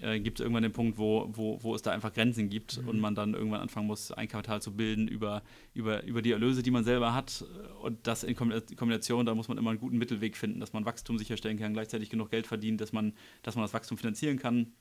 [0.00, 2.88] äh, gibt es irgendwann den Punkt, wo, wo, wo es da einfach Grenzen gibt mhm.
[2.88, 5.42] und man dann irgendwann anfangen muss, Eigenkapital zu bilden über,
[5.74, 7.44] über, über die Erlöse, die man selber hat.
[7.82, 11.18] Und das in Kombination, da muss man immer einen guten Mittelweg finden, dass man Wachstum
[11.18, 14.56] sicherstellen kann, gleichzeitig genug Geld verdient, dass man, dass man das Wachstum finanzieren kann.
[14.56, 14.74] Mhm.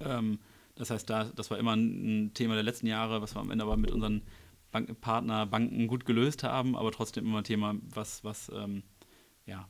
[0.00, 0.38] Ähm,
[0.74, 3.64] das heißt, da, das war immer ein Thema der letzten Jahre, was wir am Ende
[3.64, 4.22] aber mit unseren
[4.70, 8.82] Bank Partner, Banken gut gelöst haben, aber trotzdem immer ein Thema, was, was ähm,
[9.46, 9.66] ja,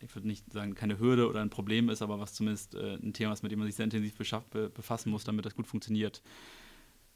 [0.00, 3.12] ich würde nicht sagen, keine Hürde oder ein Problem ist, aber was zumindest äh, ein
[3.12, 6.22] Thema ist, mit dem man sich sehr intensiv befassen muss, damit das gut funktioniert.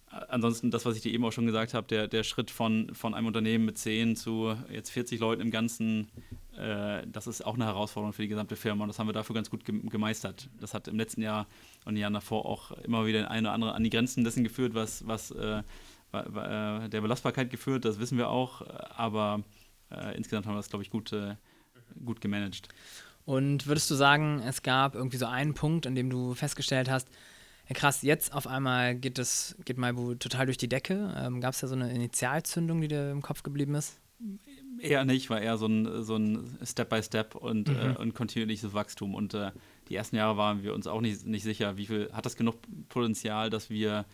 [0.08, 3.12] Ansonsten, das, was ich dir eben auch schon gesagt habe, der, der Schritt von, von
[3.12, 6.08] einem Unternehmen mit 10 zu jetzt 40 Leuten im Ganzen,
[6.56, 9.34] äh, das ist auch eine Herausforderung für die gesamte Firma und das haben wir dafür
[9.34, 10.48] ganz gut gemeistert.
[10.60, 11.46] Das hat im letzten Jahr
[11.84, 14.74] und den Jahren davor auch immer wieder ein oder andere an die Grenzen dessen geführt,
[14.74, 15.62] was, was äh,
[16.12, 18.62] äh der Belastbarkeit geführt, das wissen wir auch,
[18.96, 19.42] aber
[19.90, 21.34] äh, insgesamt haben wir das, glaube ich, gut, äh,
[22.04, 22.68] gut gemanagt.
[23.24, 27.08] Und würdest du sagen, es gab irgendwie so einen Punkt, an dem du festgestellt hast,
[27.74, 31.12] krass, jetzt auf einmal geht das, geht Maibu total durch die Decke.
[31.18, 33.98] Ähm, Gab es da so eine Initialzündung, die dir im Kopf geblieben ist?
[34.78, 37.76] Eher nicht, war eher so ein, so ein Step-by-Step und, mhm.
[37.76, 39.14] äh, und kontinuierliches Wachstum.
[39.14, 39.50] Und äh,
[39.88, 42.56] die ersten Jahre waren wir uns auch nicht, nicht sicher, wie viel hat das genug
[42.88, 44.04] Potenzial, dass wir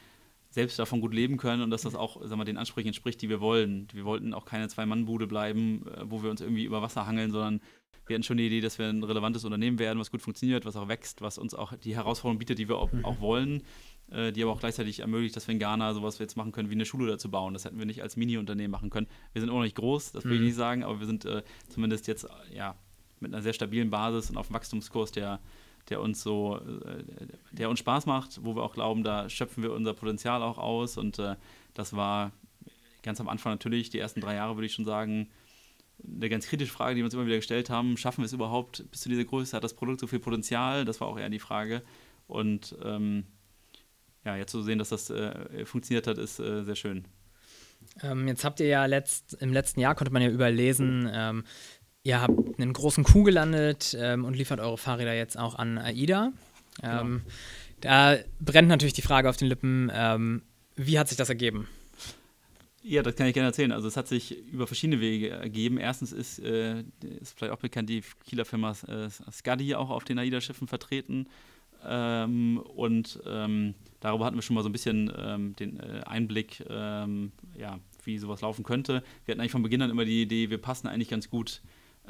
[0.52, 3.30] selbst davon gut leben können und dass das auch sagen wir, den Ansprüchen entspricht, die
[3.30, 3.88] wir wollen.
[3.92, 7.60] Wir wollten auch keine Zwei-Mann-Bude bleiben, äh, wo wir uns irgendwie über Wasser hangeln, sondern
[8.06, 10.76] wir hatten schon die Idee, dass wir ein relevantes Unternehmen werden, was gut funktioniert, was
[10.76, 13.04] auch wächst, was uns auch die Herausforderungen bietet, die wir auch, mhm.
[13.04, 13.62] auch wollen,
[14.10, 16.74] äh, die aber auch gleichzeitig ermöglicht, dass wir in Ghana sowas jetzt machen können, wie
[16.74, 17.54] eine Schule dazu bauen.
[17.54, 19.06] Das hätten wir nicht als Mini-Unternehmen machen können.
[19.32, 20.38] Wir sind auch noch nicht groß, das will mhm.
[20.38, 22.74] ich nicht sagen, aber wir sind äh, zumindest jetzt ja,
[23.20, 25.40] mit einer sehr stabilen Basis und auf dem Wachstumskurs, der,
[25.88, 27.04] der uns so, äh,
[27.52, 30.96] der uns Spaß macht, wo wir auch glauben, da schöpfen wir unser Potenzial auch aus.
[30.96, 31.36] Und äh,
[31.74, 32.32] das war
[33.02, 35.28] ganz am Anfang natürlich, die ersten drei Jahre würde ich schon sagen,
[36.04, 37.96] eine ganz kritische Frage, die wir uns immer wieder gestellt haben.
[37.96, 39.56] Schaffen wir es überhaupt bis zu dieser Größe?
[39.56, 40.84] Hat das Produkt so viel Potenzial?
[40.84, 41.82] Das war auch eher die Frage.
[42.26, 43.24] Und ähm,
[44.24, 47.04] ja, jetzt zu sehen, dass das äh, funktioniert hat, ist äh, sehr schön.
[48.02, 51.44] Ähm, jetzt habt ihr ja letzt, im letzten Jahr, konnte man ja überlesen, ähm,
[52.04, 56.32] ihr habt einen großen Kuh gelandet ähm, und liefert eure Fahrräder jetzt auch an AIDA.
[56.80, 57.00] Genau.
[57.00, 57.22] Ähm,
[57.80, 60.42] da brennt natürlich die Frage auf den Lippen, ähm,
[60.76, 61.68] wie hat sich das ergeben?
[62.84, 63.70] Ja, das kann ich gerne erzählen.
[63.70, 65.78] Also es hat sich über verschiedene Wege ergeben.
[65.78, 66.80] Erstens ist, äh,
[67.20, 71.28] ist vielleicht auch bekannt, die Kieler Firma äh, Skadi auch auf den AIDA-Schiffen vertreten.
[71.84, 76.64] Ähm, und ähm, darüber hatten wir schon mal so ein bisschen ähm, den äh, Einblick,
[76.68, 79.04] ähm, ja, wie sowas laufen könnte.
[79.24, 81.62] Wir hatten eigentlich von Beginn an immer die Idee, wir passen eigentlich ganz gut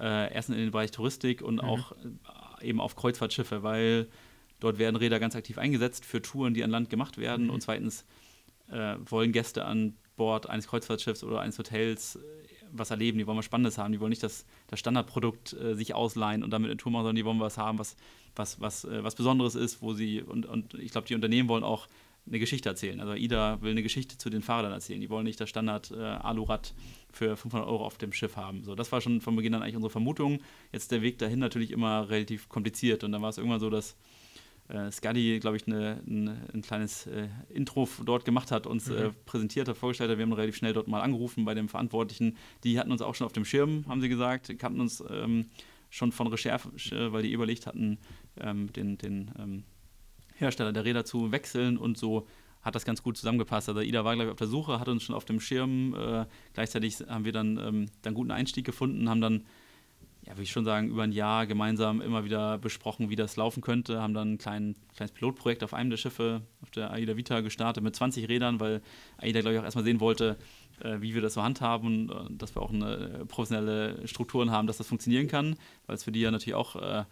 [0.02, 1.60] äh, erstens in den Bereich Touristik und mhm.
[1.60, 4.08] auch äh, eben auf Kreuzfahrtschiffe, weil
[4.60, 7.46] dort werden Räder ganz aktiv eingesetzt für Touren, die an Land gemacht werden.
[7.46, 7.50] Mhm.
[7.50, 8.04] Und zweitens
[8.70, 12.20] äh, wollen Gäste an Bord eines Kreuzfahrtschiffs oder eines Hotels äh,
[12.72, 15.94] was erleben, die wollen was Spannendes haben, die wollen nicht das, das Standardprodukt äh, sich
[15.94, 17.96] ausleihen und damit eine Tour machen, sondern die wollen was haben, was,
[18.34, 21.64] was, was, äh, was Besonderes ist, wo sie, und, und ich glaube, die Unternehmen wollen
[21.64, 21.86] auch
[22.26, 23.00] eine Geschichte erzählen.
[23.00, 25.00] Also IDA will eine Geschichte zu den Fahrern erzählen.
[25.00, 26.74] Die wollen nicht das Standard äh, Alurad
[27.10, 28.64] für 500 Euro auf dem Schiff haben.
[28.64, 30.40] So, das war schon von Beginn an eigentlich unsere Vermutung.
[30.72, 33.96] Jetzt der Weg dahin natürlich immer relativ kompliziert und dann war es irgendwann so, dass
[34.68, 38.92] äh, Skadi, glaube ich, eine, eine, ein kleines äh, Intro dort gemacht hat, uns äh,
[38.92, 38.98] mhm.
[38.98, 40.18] äh, präsentiert hat, vorgestellt hat.
[40.18, 42.36] Wir haben relativ schnell dort mal angerufen bei den Verantwortlichen.
[42.64, 45.46] Die hatten uns auch schon auf dem Schirm, haben sie gesagt, kannten uns ähm,
[45.90, 47.98] schon von Recherche, weil die überlegt hatten,
[48.40, 49.64] ähm, den, den ähm,
[50.34, 52.26] Hersteller der Räder zu wechseln und so
[52.62, 53.68] hat das ganz gut zusammengepasst.
[53.68, 55.94] Also Ida war, glaube ich, auf der Suche, hat uns schon auf dem Schirm.
[55.94, 59.44] Äh, gleichzeitig haben wir dann ähm, einen guten Einstieg gefunden, haben dann
[60.24, 63.60] ja, würde ich schon sagen, über ein Jahr gemeinsam immer wieder besprochen, wie das laufen
[63.60, 64.00] könnte.
[64.00, 67.82] Haben dann ein klein, kleines Pilotprojekt auf einem der Schiffe, auf der AIDA Vita, gestartet
[67.82, 68.82] mit 20 Rädern, weil
[69.18, 70.36] AIDA, glaube ich, auch erstmal sehen wollte,
[70.80, 74.76] äh, wie wir das so handhaben, und dass wir auch eine professionelle Strukturen haben, dass
[74.76, 77.04] das funktionieren kann, weil es für die ja natürlich auch, äh,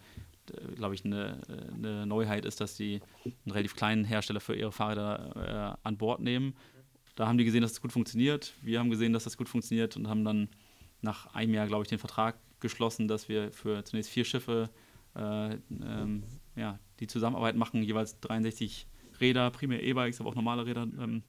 [0.75, 1.41] glaube ich, eine,
[1.73, 6.21] eine, Neuheit ist, dass die einen relativ kleinen Hersteller für ihre Fahrräder äh, an Bord
[6.21, 6.55] nehmen.
[7.15, 8.53] Da haben die gesehen, dass es das gut funktioniert.
[8.61, 10.49] Wir haben gesehen, dass das gut funktioniert und haben dann
[11.01, 14.69] nach einem Jahr, glaube ich, den Vertrag geschlossen, dass wir für zunächst vier Schiffe
[15.15, 16.23] äh, ähm,
[16.55, 18.87] ja, die Zusammenarbeit machen, jeweils 63
[19.19, 21.23] Räder, primär E-Bikes, aber auch normale Räder ähm,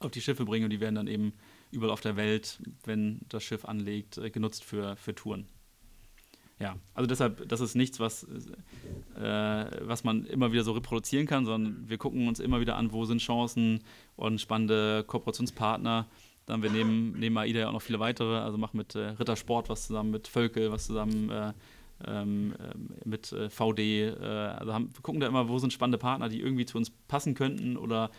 [0.00, 1.32] auf die Schiffe bringen und die werden dann eben
[1.70, 5.48] überall auf der Welt, wenn das Schiff anlegt, äh, genutzt für, für Touren.
[6.58, 11.44] Ja, also deshalb, das ist nichts, was, äh, was man immer wieder so reproduzieren kann,
[11.44, 13.80] sondern wir gucken uns immer wieder an, wo sind Chancen
[14.16, 16.06] und spannende Kooperationspartner.
[16.46, 19.68] Dann wir nehmen neben AIDA ja auch noch viele weitere, also machen mit äh, Rittersport
[19.68, 21.52] was zusammen, mit Völkel was zusammen, äh,
[22.06, 23.78] ähm, äh, mit äh, VD.
[23.80, 26.90] Äh, also haben, wir gucken da immer, wo sind spannende Partner, die irgendwie zu uns
[27.08, 28.10] passen könnten oder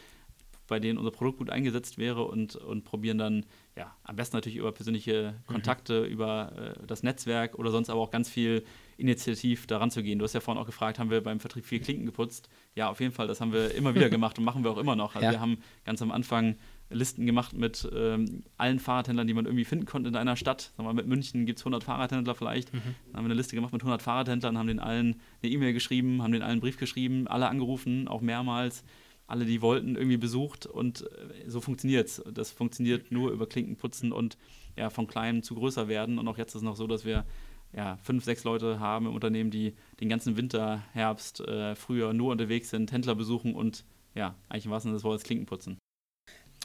[0.67, 4.57] bei denen unser Produkt gut eingesetzt wäre und, und probieren dann, ja, am besten natürlich
[4.57, 5.53] über persönliche mhm.
[5.53, 6.07] Kontakte, mhm.
[6.07, 8.63] über äh, das Netzwerk oder sonst aber auch ganz viel
[8.97, 10.19] initiativ daran zu gehen.
[10.19, 12.49] Du hast ja vorhin auch gefragt, haben wir beim Vertrieb viel Klinken geputzt?
[12.75, 14.95] Ja, auf jeden Fall, das haben wir immer wieder gemacht und machen wir auch immer
[14.95, 15.15] noch.
[15.15, 15.31] Also ja.
[15.31, 16.55] wir haben ganz am Anfang
[16.89, 20.71] Listen gemacht mit ähm, allen Fahrradhändlern, die man irgendwie finden konnte in einer Stadt.
[20.77, 22.73] Sagen wir, mit München gibt es 100 Fahrradhändler vielleicht.
[22.73, 22.81] Mhm.
[23.07, 26.23] Dann haben wir eine Liste gemacht mit 100 Fahrradhändlern, haben den allen eine E-Mail geschrieben,
[26.23, 28.83] haben den allen einen Brief geschrieben, alle angerufen, auch mehrmals
[29.27, 32.23] alle, die wollten, irgendwie besucht und äh, so funktioniert es.
[32.33, 34.37] Das funktioniert nur über Klinkenputzen und
[34.75, 36.17] ja, von klein zu größer werden.
[36.17, 37.25] Und auch jetzt ist es noch so, dass wir
[37.73, 42.31] ja, fünf, sechs Leute haben im Unternehmen, die den ganzen Winter, Herbst, äh, Frühjahr nur
[42.31, 43.83] unterwegs sind, Händler besuchen und
[44.15, 45.77] ja, eigentlich im wahrsten Sinne des Wortes Klinken putzen.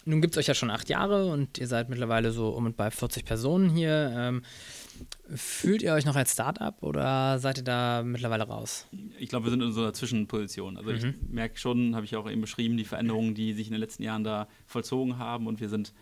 [0.04, 2.76] Nun gibt es euch ja schon acht Jahre und ihr seid mittlerweile so um und
[2.76, 4.12] bei 40 Personen hier.
[4.16, 4.42] Ähm,
[5.34, 8.86] fühlt ihr euch noch als Startup oder seid ihr da mittlerweile raus?
[9.18, 10.76] Ich glaube, wir sind in so einer Zwischenposition.
[10.76, 10.96] Also mhm.
[10.96, 14.02] ich merke schon, habe ich auch eben beschrieben, die Veränderungen, die sich in den letzten
[14.02, 15.92] Jahren da vollzogen haben und wir sind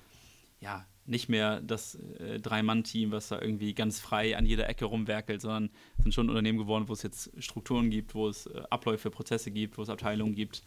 [0.61, 5.41] ja nicht mehr das äh, Drei-Mann-Team, was da irgendwie ganz frei an jeder Ecke rumwerkelt,
[5.41, 9.11] sondern sind schon ein Unternehmen geworden, wo es jetzt Strukturen gibt, wo es äh, Abläufe,
[9.11, 10.63] Prozesse gibt, wo es Abteilungen gibt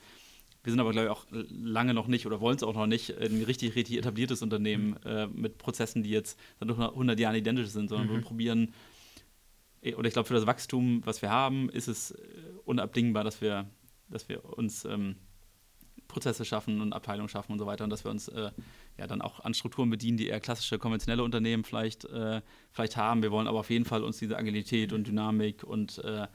[0.64, 3.18] wir sind aber, glaube ich, auch lange noch nicht oder wollen es auch noch nicht
[3.18, 5.10] ein richtig, richtig etabliertes Unternehmen mhm.
[5.10, 8.14] äh, mit Prozessen, die jetzt seit 100 Jahren identisch sind, sondern mhm.
[8.14, 8.74] wir probieren,
[9.82, 12.18] eh, oder ich glaube, für das Wachstum, was wir haben, ist es äh,
[12.64, 13.70] unabdingbar, dass wir,
[14.08, 15.18] dass wir uns ähm,
[16.08, 18.52] Prozesse schaffen und Abteilungen schaffen und so weiter und dass wir uns äh,
[18.98, 23.22] ja dann auch an Strukturen bedienen, die eher klassische konventionelle Unternehmen vielleicht, äh, vielleicht haben.
[23.22, 26.28] Wir wollen aber auf jeden Fall uns diese Agilität und Dynamik und äh,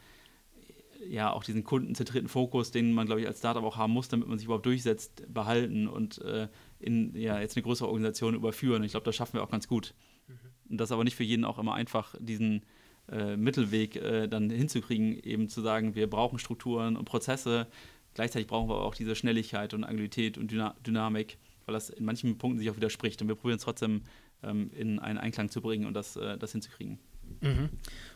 [1.07, 4.29] ja auch diesen kundenzentrierten Fokus, den man, glaube ich, als Startup auch haben muss, damit
[4.29, 6.49] man sich überhaupt durchsetzt, behalten und äh,
[6.81, 8.83] in ja, jetzt eine größere Organisation überführen.
[8.83, 9.95] Ich glaube, das schaffen wir auch ganz gut.
[10.27, 10.35] Mhm.
[10.71, 12.63] Und das ist aber nicht für jeden auch immer einfach, diesen
[13.11, 17.67] äh, Mittelweg äh, dann hinzukriegen, eben zu sagen, wir brauchen Strukturen und Prozesse.
[18.15, 22.39] Gleichzeitig brauchen wir auch diese Schnelligkeit und Agilität und Dyna Dynamik, weil das in manchen
[22.39, 23.23] Punkten sich auch widerspricht.
[23.23, 24.03] Und wir probieren es trotzdem
[24.43, 26.99] ähm, in einen Einklang zu bringen und das, äh, das hinzukriegen.
[27.41, 27.69] Mhm.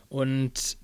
[0.09, 0.77] Und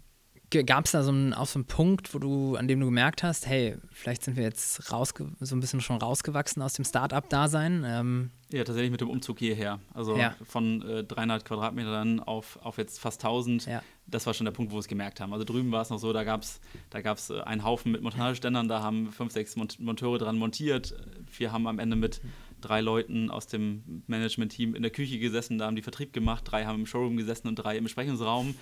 [0.52, 3.22] Gab es da so einen, auch so einen Punkt, wo du, an dem du gemerkt
[3.22, 7.84] hast, hey, vielleicht sind wir jetzt rausge so ein bisschen schon rausgewachsen aus dem Start-up-Dasein?
[7.86, 9.80] Ähm ja, tatsächlich mit dem Umzug hierher.
[9.94, 10.36] Also ja.
[10.44, 13.68] von äh, 300 Quadratmetern auf, auf jetzt fast 1000.
[13.68, 13.84] Ja.
[14.08, 15.34] Das war schon der Punkt, wo wir es gemerkt haben.
[15.34, 16.60] Also drüben war es noch so, da gab es
[16.90, 20.96] da gab's, äh, einen Haufen mit Montageständern, da haben fünf, sechs Mont Monteure dran montiert.
[21.38, 22.22] Wir haben am Ende mit
[22.60, 26.66] drei Leuten aus dem Management-Team in der Küche gesessen, da haben die Vertrieb gemacht, drei
[26.66, 28.56] haben im Showroom gesessen und drei im Besprechungsraum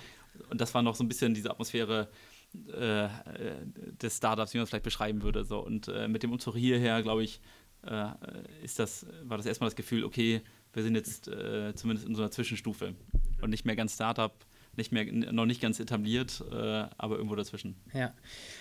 [0.50, 2.08] und das war noch so ein bisschen diese Atmosphäre
[2.72, 3.08] äh,
[4.00, 5.44] des Startups, wie man es vielleicht beschreiben würde.
[5.44, 5.58] So.
[5.58, 7.40] Und äh, mit dem Umzug hierher, glaube ich,
[7.82, 8.08] äh,
[8.62, 12.22] ist das, war das erstmal das Gefühl, okay, wir sind jetzt äh, zumindest in so
[12.22, 12.94] einer Zwischenstufe
[13.40, 14.32] und nicht mehr ganz Startup,
[14.78, 17.76] nicht mehr, noch nicht ganz etabliert, äh, aber irgendwo dazwischen.
[17.92, 18.14] Ja.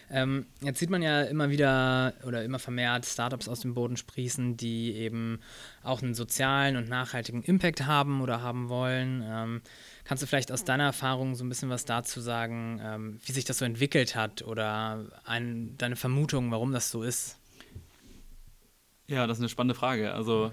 [0.10, 4.58] Ähm, jetzt sieht man ja immer wieder oder immer vermehrt Startups aus dem Boden sprießen,
[4.58, 5.39] die eben
[5.84, 9.23] auch einen sozialen und nachhaltigen Impact haben oder haben wollen.
[9.25, 9.62] Ähm,
[10.03, 13.45] kannst du vielleicht aus deiner Erfahrung so ein bisschen was dazu sagen, ähm, wie sich
[13.45, 17.38] das so entwickelt hat oder ein, deine Vermutung, warum das so ist?
[19.08, 20.13] Ja, das ist eine spannende Frage.
[20.13, 20.51] Also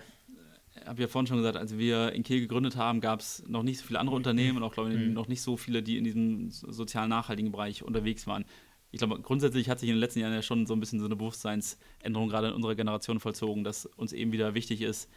[0.86, 3.78] habe ja vorhin schon gesagt, als wir in Kiel gegründet haben, gab es noch nicht
[3.78, 5.12] so viele andere Unternehmen und auch, glaube ich, mhm.
[5.12, 8.44] noch nicht so viele, die in diesem sozial nachhaltigen Bereich unterwegs waren.
[8.90, 11.06] Ich glaube, grundsätzlich hat sich in den letzten Jahren ja schon so ein bisschen so
[11.06, 15.08] eine Bewusstseinsänderung gerade in unserer Generation vollzogen, dass uns eben wieder wichtig ist,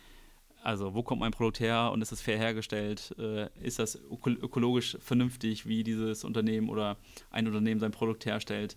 [0.64, 3.16] also wo kommt mein Produkt her und ist es fair hergestellt?
[3.18, 6.98] Äh, ist das ökologisch vernünftig, wie dieses Unternehmen oder
[7.30, 8.76] ein Unternehmen sein Produkt herstellt?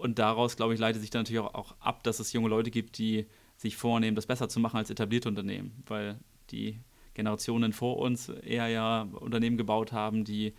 [0.00, 2.70] Und daraus, glaube ich, leitet sich dann natürlich auch, auch ab, dass es junge Leute
[2.70, 3.26] gibt, die
[3.62, 6.18] sich vornehmen, das besser zu machen als etablierte Unternehmen, weil
[6.50, 6.80] die
[7.14, 10.52] Generationen vor uns eher ja Unternehmen gebaut haben, die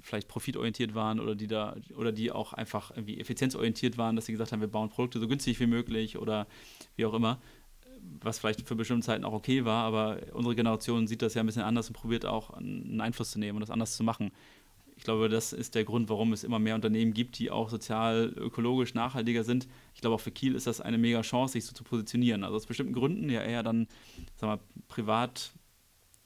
[0.00, 4.32] vielleicht profitorientiert waren oder die da oder die auch einfach irgendwie effizienzorientiert waren, dass sie
[4.32, 6.46] gesagt haben, wir bauen Produkte so günstig wie möglich oder
[6.96, 7.40] wie auch immer,
[8.20, 11.46] was vielleicht für bestimmte Zeiten auch okay war, aber unsere Generation sieht das ja ein
[11.46, 14.30] bisschen anders und probiert auch einen Einfluss zu nehmen und das anders zu machen
[14.96, 18.32] ich glaube, das ist der Grund, warum es immer mehr Unternehmen gibt, die auch sozial,
[18.36, 19.66] ökologisch nachhaltiger sind.
[19.94, 22.44] Ich glaube, auch für Kiel ist das eine mega Chance, sich so zu positionieren.
[22.44, 23.88] Also aus bestimmten Gründen ja eher dann,
[24.36, 25.52] sag mal, privat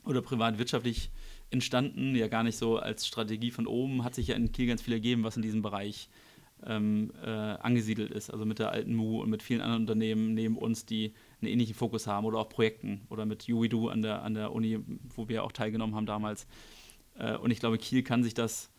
[0.04, 1.10] oder privatwirtschaftlich
[1.50, 4.82] entstanden, ja gar nicht so als Strategie von oben, hat sich ja in Kiel ganz
[4.82, 6.08] viel ergeben, was in diesem Bereich
[6.64, 10.56] ähm, äh, angesiedelt ist, also mit der alten Mu und mit vielen anderen Unternehmen neben
[10.56, 14.34] uns, die einen ähnlichen Fokus haben oder auch Projekten oder mit UIDU an der, an
[14.34, 14.78] der Uni,
[15.14, 16.46] wo wir auch teilgenommen haben damals.
[17.18, 18.70] Äh, und ich glaube, Kiel kann sich das,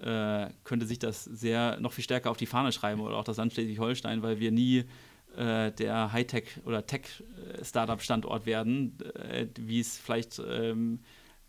[0.00, 3.36] äh, könnte sich das sehr noch viel stärker auf die Fahne schreiben oder auch das
[3.36, 4.84] Land Schleswig-Holstein, weil wir nie
[5.36, 11.00] äh, der Hightech- oder Tech-Startup-Standort werden, äh, wie es vielleicht ähm,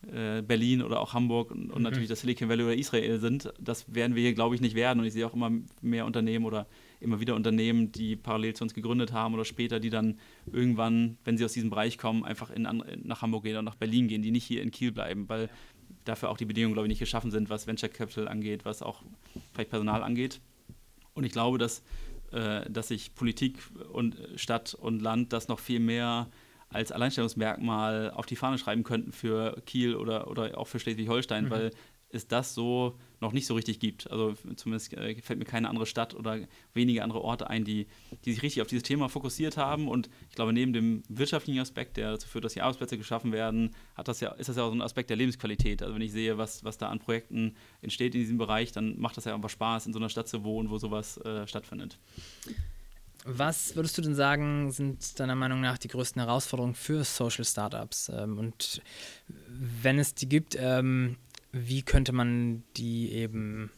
[0.06, 1.84] äh, Berlin oder auch Hamburg und, und mhm.
[1.84, 3.52] natürlich das Silicon Valley oder Israel sind.
[3.60, 5.00] Das werden wir hier, glaube ich, nicht werden.
[5.00, 6.68] Und ich sehe auch immer mehr Unternehmen oder
[7.00, 10.20] immer wieder Unternehmen, die parallel zu uns gegründet haben oder später, die dann
[10.52, 12.64] irgendwann, wenn sie aus diesem Bereich kommen, einfach in,
[13.04, 15.50] nach Hamburg gehen oder nach Berlin gehen, die nicht hier in Kiel bleiben, weil
[16.08, 19.04] dafür auch die Bedingungen, glaube ich, nicht geschaffen sind, was Venture Capital angeht, was auch
[19.54, 20.39] vielleicht Personal angeht.
[21.13, 21.84] Und ich glaube, dass,
[22.32, 23.60] äh, dass sich Politik
[23.91, 26.28] und Stadt und Land das noch viel mehr
[26.70, 31.50] als Alleinstellungsmerkmal auf die Fahne schreiben könnten für Kiel oder, oder auch für Schleswig-Holstein, mhm.
[31.50, 31.72] weil
[32.10, 34.10] es das so noch nicht so richtig gibt.
[34.12, 36.39] Also zumindest äh, fällt mir keine andere Stadt oder
[36.73, 37.88] wenige andere Orte ein, die,
[38.25, 39.88] die sich richtig auf dieses Thema fokussiert haben.
[39.88, 43.75] Und ich glaube, neben dem wirtschaftlichen Aspekt, der dazu führt, dass hier Arbeitsplätze geschaffen werden,
[43.95, 45.82] hat das ja, ist das ja auch so ein Aspekt der Lebensqualität.
[45.82, 49.17] Also wenn ich sehe, was, was da an Projekten entsteht in diesem Bereich, dann macht
[49.17, 51.97] das ja einfach Spaß, in so einer Stadt zu wohnen, wo sowas äh, stattfindet.
[53.30, 58.10] Was würdest du denn sagen, sind deiner Meinung nach die größten Herausforderungen für Social Startups?
[58.10, 58.82] Ähm, und
[59.27, 61.17] wenn es die gibt, ähm,
[61.65, 63.72] wie könnte man die eben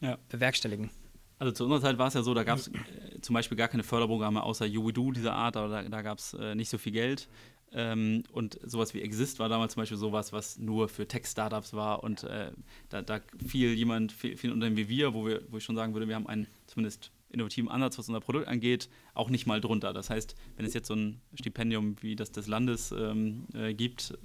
[0.00, 0.18] ja.
[0.28, 0.90] bewerkstelligen?
[1.38, 3.68] Also zu unserer Zeit war es ja so, da gab es äh, zum Beispiel gar
[3.68, 6.92] keine Förderprogramme außer UWIDO dieser Art, aber da, da gab es äh, nicht so viel
[6.92, 7.28] Geld.
[7.72, 12.02] Ähm, und sowas wie Exist war damals zum Beispiel sowas, was nur für Tech-Startups war.
[12.02, 12.52] Und äh,
[12.88, 15.92] da, da fiel jemand, viel, viel Unternehmen wie wir, wo, wir, wo ich schon sagen
[15.92, 19.92] würde, wir haben einen zumindest innovativen Ansatz, was unser Produkt angeht, auch nicht mal drunter.
[19.92, 24.16] Das heißt, wenn es jetzt so ein Stipendium wie das des Landes ähm, äh, gibt,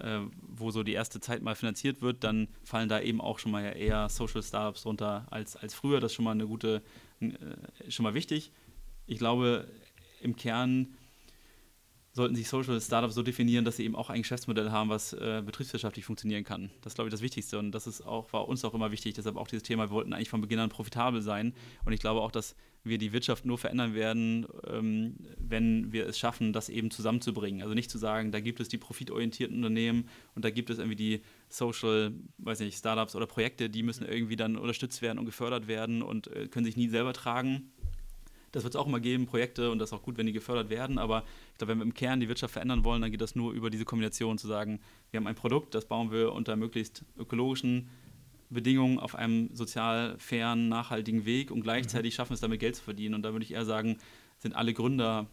[0.00, 3.52] äh, wo so die erste Zeit mal finanziert wird, dann fallen da eben auch schon
[3.52, 6.00] mal eher Social Startups drunter als, als früher.
[6.00, 6.82] Das ist schon mal eine gute,
[7.20, 7.30] äh,
[7.88, 8.52] schon mal wichtig.
[9.06, 9.68] Ich glaube,
[10.20, 10.96] im Kern
[12.16, 15.42] sollten sich Social Startups so definieren, dass sie eben auch ein Geschäftsmodell haben, was äh,
[15.44, 16.70] betriebswirtschaftlich funktionieren kann.
[16.80, 19.12] Das ist, glaube ich, das Wichtigste und das ist auch, war uns auch immer wichtig.
[19.12, 21.52] Deshalb auch dieses Thema, wir wollten eigentlich von Beginn an profitabel sein
[21.84, 26.18] und ich glaube auch, dass wir die Wirtschaft nur verändern werden, ähm, wenn wir es
[26.18, 27.60] schaffen, das eben zusammenzubringen.
[27.60, 30.96] Also nicht zu sagen, da gibt es die profitorientierten Unternehmen und da gibt es irgendwie
[30.96, 35.68] die Social, weiß nicht, Startups oder Projekte, die müssen irgendwie dann unterstützt werden und gefördert
[35.68, 37.72] werden und äh, können sich nie selber tragen
[38.56, 40.70] das wird es auch immer geben, Projekte, und das ist auch gut, wenn die gefördert
[40.70, 40.96] werden.
[40.96, 43.52] Aber ich glaube, wenn wir im Kern die Wirtschaft verändern wollen, dann geht das nur
[43.52, 47.90] über diese Kombination zu sagen, wir haben ein Produkt, das bauen wir unter möglichst ökologischen
[48.48, 52.16] Bedingungen auf einem sozial fairen, nachhaltigen Weg und gleichzeitig mhm.
[52.16, 53.14] schaffen es damit Geld zu verdienen.
[53.14, 53.98] Und da würde ich eher sagen,
[54.38, 55.26] sind alle Gründer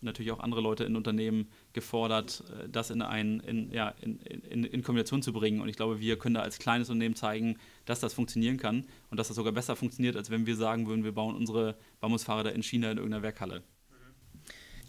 [0.00, 4.64] natürlich auch andere Leute in Unternehmen gefordert, äh, das in, ein, in, ja, in, in,
[4.64, 5.60] in, Kombination zu bringen.
[5.60, 9.18] Und ich glaube, wir können da als kleines Unternehmen zeigen, dass das funktionieren kann und
[9.18, 12.62] dass das sogar besser funktioniert, als wenn wir sagen würden, wir bauen unsere Bambusfahrräder in
[12.62, 13.62] China in irgendeiner Werkhalle.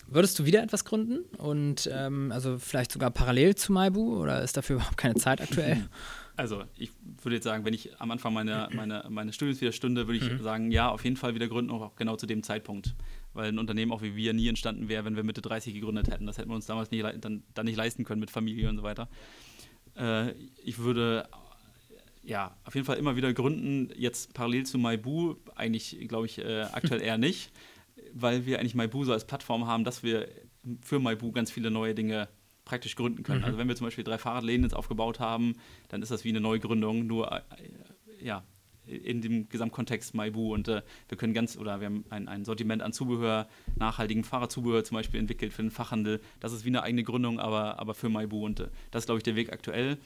[0.09, 4.55] Würdest du wieder etwas gründen und ähm, also vielleicht sogar parallel zu Maibu oder ist
[4.55, 5.85] dafür überhaupt keine Zeit aktuell?
[6.37, 6.91] Also ich
[7.23, 10.31] würde jetzt sagen, wenn ich am Anfang meiner meine, meine Studiums wieder stünde, würde ich
[10.31, 10.43] mhm.
[10.43, 12.93] sagen, ja, auf jeden Fall wieder gründen, auch genau zu dem Zeitpunkt.
[13.37, 16.25] Weil ein Unternehmen auch wie wir nie entstanden wäre, wenn wir Mitte 30 gegründet hätten.
[16.25, 18.83] Das hätten wir uns damals nicht, dann, dann nicht leisten können mit Familie und so
[18.83, 19.07] weiter.
[19.95, 20.31] Äh,
[20.63, 21.29] ich würde
[22.23, 26.63] ja, auf jeden Fall immer wieder gründen, jetzt parallel zu Maibu, eigentlich glaube ich äh,
[26.73, 27.51] aktuell eher nicht,
[28.11, 30.27] weil wir eigentlich Maibu so als Plattform haben, dass wir
[30.81, 32.27] für Maibu ganz viele neue Dinge
[32.65, 33.39] praktisch gründen können.
[33.39, 33.45] Mhm.
[33.45, 35.53] Also wenn wir zum Beispiel drei Fahrradläden jetzt aufgebaut haben,
[35.87, 37.41] dann ist das wie eine Neugründung, nur äh,
[38.19, 38.43] ja,
[38.87, 42.81] in dem Gesamtkontext Maibu und äh, wir können ganz, oder wir haben ein, ein Sortiment
[42.81, 46.21] an Zubehör, nachhaltigen Fahrradzubehör zum Beispiel entwickelt für den Fachhandel.
[46.39, 49.19] Das ist wie eine eigene Gründung, aber, aber für Maibu und äh, das ist, glaube
[49.19, 49.97] ich, der Weg aktuell.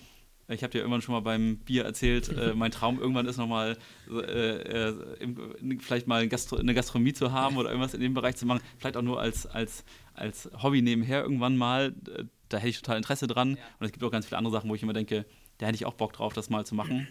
[0.48, 3.78] Ich habe dir irgendwann schon mal beim Bier erzählt, äh, mein Traum irgendwann ist nochmal
[4.10, 4.94] äh, äh,
[5.80, 8.62] vielleicht mal Gastro eine Gastronomie zu haben oder irgendwas in dem Bereich zu machen.
[8.78, 11.94] Vielleicht auch nur als, als, als Hobby nebenher irgendwann mal.
[12.50, 13.52] Da hätte ich total Interesse dran.
[13.52, 13.64] Ja.
[13.80, 15.26] Und es gibt auch ganz viele andere Sachen, wo ich immer denke,
[15.58, 17.08] da hätte ich auch Bock drauf, das mal zu machen.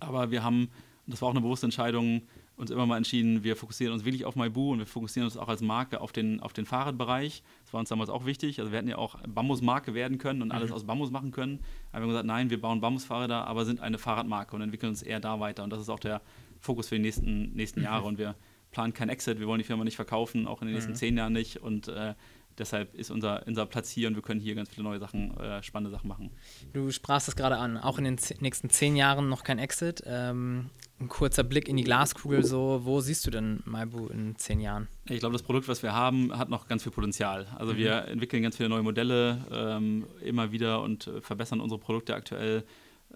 [0.00, 0.70] Aber wir haben,
[1.08, 2.20] und das war auch eine bewusste Entscheidung,
[2.58, 5.48] uns immer mal entschieden, wir fokussieren uns wirklich auf Maibu und wir fokussieren uns auch
[5.48, 7.42] als Marke auf den, auf den Fahrradbereich.
[7.64, 8.60] Das war uns damals auch wichtig.
[8.60, 10.76] Also wir hätten ja auch Bambus-Marke werden können und alles mhm.
[10.76, 11.60] aus Bambus machen können.
[11.92, 15.00] Aber wir haben gesagt, nein, wir bauen Bambusfahrräder, aber sind eine Fahrradmarke und entwickeln uns
[15.00, 15.64] eher da weiter.
[15.64, 16.20] Und das ist auch der
[16.60, 17.86] Fokus für die nächsten, nächsten mhm.
[17.86, 18.06] Jahre.
[18.06, 18.34] Und wir
[18.70, 20.96] planen kein Exit, wir wollen die Firma nicht verkaufen, auch in den nächsten mhm.
[20.96, 21.56] zehn Jahren nicht.
[21.56, 22.12] Und äh,
[22.58, 25.62] deshalb ist unser, unser Platz hier und wir können hier ganz viele neue Sachen, äh,
[25.62, 26.30] spannende Sachen machen.
[26.72, 30.02] Du sprachst es gerade an, auch in den nächsten zehn Jahren noch kein Exit.
[30.06, 30.70] Ähm,
[31.00, 34.88] ein kurzer Blick in die Glaskugel, so, wo siehst du denn Maibu in zehn Jahren?
[35.08, 37.46] Ich glaube, das Produkt, was wir haben, hat noch ganz viel Potenzial.
[37.56, 37.78] Also mhm.
[37.78, 42.64] wir entwickeln ganz viele neue Modelle ähm, immer wieder und äh, verbessern unsere Produkte aktuell.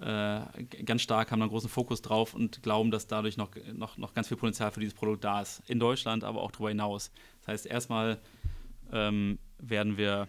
[0.00, 0.40] äh,
[0.84, 4.14] ganz stark, haben da einen großen Fokus drauf und glauben, dass dadurch noch, noch, noch
[4.14, 5.62] ganz viel Potenzial für dieses Produkt da ist.
[5.66, 7.10] In Deutschland, aber auch darüber hinaus.
[7.40, 8.18] Das heißt, erstmal
[8.92, 10.28] ähm, werden wir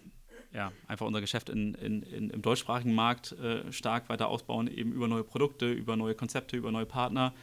[0.54, 4.92] ja, einfach unser Geschäft in, in, in, im deutschsprachigen Markt äh, stark weiter ausbauen, eben
[4.92, 7.34] über neue Produkte, über neue Konzepte, über neue Partner.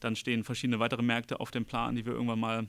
[0.00, 2.66] Dann stehen verschiedene weitere Märkte auf dem Plan, die wir irgendwann mal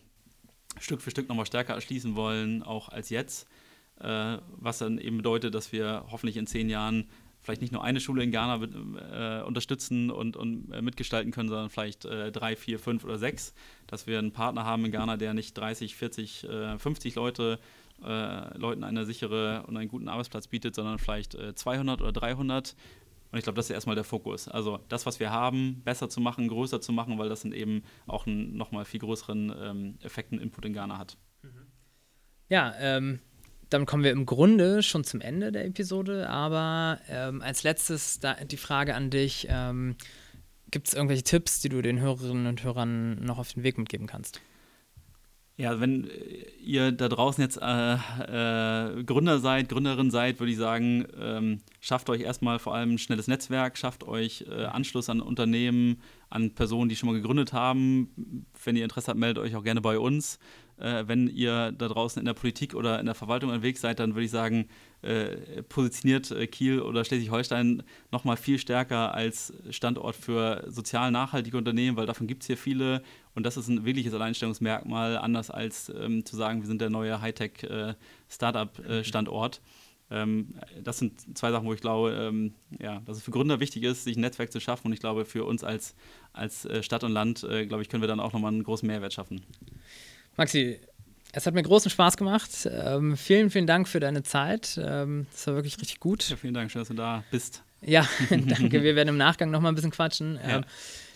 [0.80, 3.48] Stück für Stück nochmal stärker erschließen wollen, auch als jetzt.
[4.00, 7.10] Äh, was dann eben bedeutet, dass wir hoffentlich in zehn Jahren
[7.42, 11.70] vielleicht nicht nur eine Schule in Ghana äh, unterstützen und, und äh, mitgestalten können, sondern
[11.72, 13.54] vielleicht äh, drei, vier, fünf oder sechs.
[13.88, 17.60] Dass wir einen Partner haben in Ghana, der nicht 30, 40, 50 Leute,
[18.04, 22.76] äh, Leuten eine sichere und einen guten Arbeitsplatz bietet, sondern vielleicht 200 äh, oder 300.
[23.32, 24.48] Und ich glaube, das ist erstmal der Fokus.
[24.48, 27.84] Also das, was wir haben, besser zu machen, größer zu machen, weil das dann eben
[28.06, 31.18] auch einen nochmal viel größeren ähm, Effekten Input in Ghana hat.
[32.50, 33.20] Ja, ähm,
[33.70, 38.58] dann kommen wir im Grunde schon zum Ende der Episode, aber ähm, als letztes die
[38.58, 39.48] Frage an dich.
[39.50, 39.96] Ähm,
[40.70, 44.08] Gibt es irgendwelche Tipps, die du den Hörerinnen und Hörern noch auf den Weg mitgeben
[44.08, 44.42] kannst?
[45.62, 46.10] Ja, wenn
[46.60, 52.10] ihr da draußen jetzt äh, äh, Gründer seid, Gründerin seid, würde ich sagen, ähm, schafft
[52.10, 56.02] euch erstmal vor allem ein schnelles Netzwerk, schafft euch äh, Anschluss an Unternehmen,
[56.32, 58.46] an Personen, die schon mal gegründet haben.
[58.64, 60.40] Wenn ihr Interesse habt, meldet euch auch gerne bei uns.
[60.82, 64.16] Äh, wenn ihr da draußen in der Politik oder in der Verwaltung unterwegs seid, dann
[64.16, 64.68] würde ich sagen,
[65.04, 71.98] äh, positioniert äh, Kiel oder Schleswig-Holstein nochmal viel stärker als Standort für sozial nachhaltige Unternehmen,
[71.98, 73.04] weil davon gibt es hier viele
[73.36, 77.22] und das ist ein wirkliches Alleinstellungsmerkmal, anders als ähm, zu sagen, wir sind der neue
[77.22, 79.58] Hightech-Startup-Standort.
[79.58, 79.60] Äh,
[80.12, 83.84] ähm, das sind zwei Sachen, wo ich glaube, ähm, ja, dass es für Gründer wichtig
[83.84, 84.88] ist, sich ein Netzwerk zu schaffen.
[84.88, 85.96] Und ich glaube, für uns als,
[86.34, 88.86] als äh, Stadt und Land, äh, glaube ich, können wir dann auch nochmal einen großen
[88.86, 89.42] Mehrwert schaffen.
[90.36, 90.80] Maxi,
[91.32, 92.70] es hat mir großen Spaß gemacht.
[92.70, 94.78] Ähm, vielen, vielen Dank für deine Zeit.
[94.84, 96.30] Ähm, das war wirklich richtig gut.
[96.30, 97.64] Ja, vielen Dank, schön, dass du da bist.
[97.82, 98.72] Ja, danke.
[98.84, 100.36] Wir werden im Nachgang nochmal ein bisschen quatschen.
[100.36, 100.58] Ja.
[100.58, 100.66] Ähm,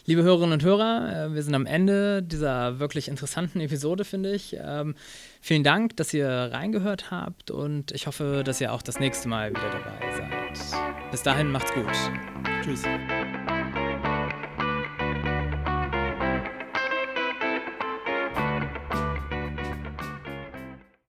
[0.05, 4.55] liebe Hörerinnen und Hörer, äh, wir sind am Ende dieser wirklich interessanten Episode, finde ich.
[4.59, 4.95] Ähm,
[5.41, 9.51] vielen Dank, dass ihr reingehört habt und ich hoffe, dass ihr auch das nächste Mal
[9.51, 11.11] wieder dabei seid.
[11.11, 11.85] Bis dahin, macht's gut.
[12.63, 12.83] Tschüss.